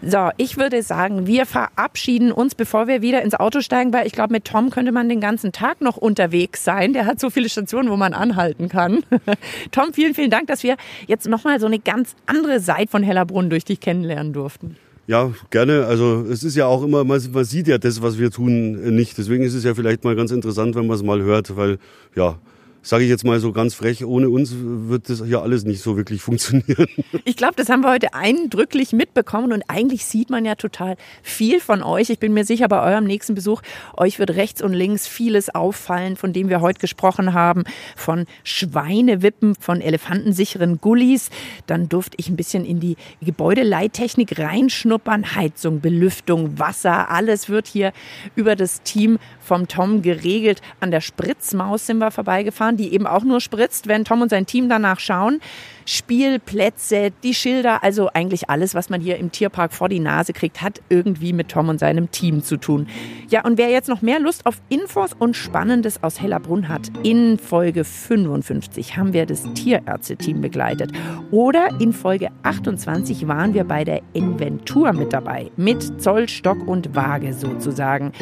So, 0.01 0.29
ich 0.37 0.55
würde 0.55 0.81
sagen, 0.81 1.27
wir 1.27 1.45
verabschieden 1.45 2.31
uns, 2.31 2.55
bevor 2.55 2.87
wir 2.87 3.01
wieder 3.01 3.21
ins 3.21 3.35
Auto 3.35 3.59
steigen, 3.59 3.91
weil 3.91 4.07
ich 4.07 4.13
glaube, 4.13 4.31
mit 4.31 4.45
Tom 4.45 4.69
könnte 4.69 4.93
man 4.93 5.09
den 5.09 5.19
ganzen 5.19 5.51
Tag 5.51 5.81
noch 5.81 5.97
unterwegs 5.97 6.63
sein. 6.63 6.93
Der 6.93 7.05
hat 7.05 7.19
so 7.19 7.29
viele 7.29 7.49
Stationen, 7.49 7.89
wo 7.89 7.97
man 7.97 8.13
anhalten 8.13 8.69
kann. 8.69 9.03
Tom, 9.71 9.93
vielen, 9.93 10.15
vielen 10.15 10.29
Dank, 10.29 10.47
dass 10.47 10.63
wir 10.63 10.77
jetzt 11.07 11.27
nochmal 11.27 11.59
so 11.59 11.65
eine 11.65 11.79
ganz 11.79 12.15
andere 12.27 12.61
Seite 12.61 12.89
von 12.89 13.03
Hellerbrunn 13.03 13.49
durch 13.49 13.65
dich 13.65 13.81
kennenlernen 13.81 14.31
durften. 14.31 14.77
Ja, 15.09 15.33
gerne. 15.49 15.87
Also 15.87 16.23
es 16.29 16.43
ist 16.43 16.55
ja 16.55 16.67
auch 16.67 16.83
immer, 16.83 17.03
man, 17.03 17.19
sieht 17.19 17.67
ja 17.67 17.79
das, 17.79 17.99
was 18.03 18.19
wir 18.19 18.29
tun, 18.29 18.95
nicht. 18.95 19.17
Deswegen 19.17 19.43
ist 19.43 19.55
es 19.55 19.63
ja 19.63 19.73
vielleicht 19.73 20.03
mal 20.03 20.15
ganz 20.15 20.29
interessant, 20.29 20.75
wenn 20.75 20.85
man 20.85 20.97
es 20.97 21.01
mal 21.01 21.19
hört, 21.23 21.55
weil 21.57 21.79
ja, 22.15 22.37
sage 22.81 23.03
ich 23.03 23.09
jetzt 23.09 23.25
mal 23.25 23.39
so 23.39 23.51
ganz 23.51 23.73
frech, 23.73 24.05
ohne 24.05 24.29
uns 24.29 24.53
wird 24.55 25.09
das 25.09 25.23
hier 25.23 25.41
alles 25.41 25.65
nicht 25.65 25.81
so 25.81 25.97
wirklich 25.97 26.21
funktionieren. 26.21 26.87
Ich 27.25 27.35
glaube, 27.35 27.53
das 27.57 27.69
haben 27.69 27.81
wir 27.81 27.91
heute 27.91 28.13
eindrücklich 28.13 28.91
mitbekommen 28.91 29.51
und 29.51 29.63
eigentlich 29.67 30.05
sieht 30.05 30.29
man 30.29 30.45
ja 30.45 30.55
total 30.55 30.95
viel 31.21 31.59
von 31.59 31.83
euch. 31.83 32.09
Ich 32.09 32.17
bin 32.17 32.33
mir 32.33 32.43
sicher, 32.43 32.67
bei 32.67 32.81
eurem 32.81 33.03
nächsten 33.03 33.35
Besuch, 33.35 33.61
euch 33.95 34.19
wird 34.19 34.31
rechts 34.31 34.61
und 34.61 34.73
links 34.73 35.07
vieles 35.07 35.53
auffallen, 35.53 36.15
von 36.15 36.33
dem 36.33 36.49
wir 36.49 36.61
heute 36.61 36.79
gesprochen 36.79 37.33
haben, 37.33 37.65
von 37.95 38.25
Schweinewippen, 38.43 39.55
von 39.55 39.81
elefantensicheren 39.81 40.81
Gullis. 40.81 41.29
Dann 41.67 41.87
durfte 41.87 42.17
ich 42.17 42.29
ein 42.29 42.35
bisschen 42.35 42.65
in 42.65 42.79
die 42.79 42.95
Gebäudeleittechnik 43.21 44.39
reinschnuppern, 44.39 45.35
Heizung, 45.35 45.81
Belüftung, 45.81 46.57
Wasser, 46.57 47.09
alles 47.09 47.49
wird 47.49 47.67
hier 47.67 47.91
über 48.35 48.55
das 48.55 48.81
Team 48.81 49.19
vom 49.39 49.67
Tom 49.67 50.01
geregelt. 50.01 50.61
An 50.79 50.91
der 50.91 51.01
Spritzmaus 51.01 51.85
sind 51.85 51.99
wir 51.99 52.11
vorbeigefahren, 52.11 52.68
die 52.77 52.93
eben 52.93 53.07
auch 53.07 53.23
nur 53.23 53.41
spritzt, 53.41 53.87
wenn 53.87 54.05
Tom 54.05 54.21
und 54.21 54.29
sein 54.29 54.45
Team 54.45 54.69
danach 54.69 54.99
schauen. 54.99 55.39
Spielplätze, 55.85 57.11
die 57.23 57.33
Schilder, 57.33 57.83
also 57.83 58.09
eigentlich 58.13 58.47
alles, 58.49 58.75
was 58.75 58.91
man 58.91 59.01
hier 59.01 59.17
im 59.17 59.31
Tierpark 59.31 59.73
vor 59.73 59.89
die 59.89 59.99
Nase 59.99 60.33
kriegt, 60.33 60.61
hat 60.61 60.81
irgendwie 60.89 61.33
mit 61.33 61.49
Tom 61.49 61.67
und 61.67 61.79
seinem 61.79 62.11
Team 62.11 62.43
zu 62.43 62.57
tun. 62.57 62.87
Ja, 63.29 63.43
und 63.43 63.57
wer 63.57 63.69
jetzt 63.69 63.89
noch 63.89 64.03
mehr 64.03 64.19
Lust 64.19 64.45
auf 64.45 64.61
Infos 64.69 65.13
und 65.17 65.35
Spannendes 65.35 66.03
aus 66.03 66.21
Hellerbrunn 66.21 66.69
hat, 66.69 66.91
in 67.03 67.39
Folge 67.39 67.83
55 67.83 68.97
haben 68.97 69.13
wir 69.13 69.25
das 69.25 69.51
Tierärzteteam 69.53 70.41
begleitet. 70.41 70.91
Oder 71.31 71.69
in 71.79 71.91
Folge 71.91 72.29
28 72.43 73.27
waren 73.27 73.55
wir 73.55 73.63
bei 73.63 73.83
der 73.83 74.01
Inventur 74.13 74.93
mit 74.93 75.11
dabei, 75.11 75.49
mit 75.57 76.01
Zollstock 76.01 76.67
und 76.67 76.95
Waage 76.95 77.33
sozusagen. 77.33 78.13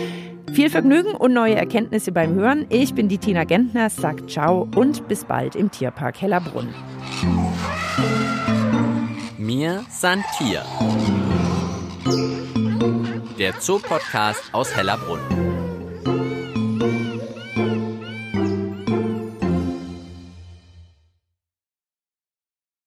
Viel 0.54 0.70
Vergnügen 0.70 1.14
und 1.14 1.34
neue 1.34 1.56
Erkenntnisse 1.56 2.12
beim 2.12 2.34
Hören. 2.34 2.66
Ich 2.70 2.94
bin 2.94 3.10
die 3.10 3.18
Tina 3.18 3.44
Gentner, 3.44 3.90
sagt 3.90 4.30
ciao 4.30 4.68
und 4.76 5.08
bis 5.08 5.26
bald 5.26 5.56
im 5.56 5.72
Tierpark 5.72 6.22
Hellerbrunn. 6.22 6.74
Mir 9.38 9.84
san 9.90 10.24
Tier. 10.38 10.64
Der 13.38 13.60
Zoopodcast 13.60 14.54
aus 14.54 14.76
Hellerbrunn. 14.76 15.57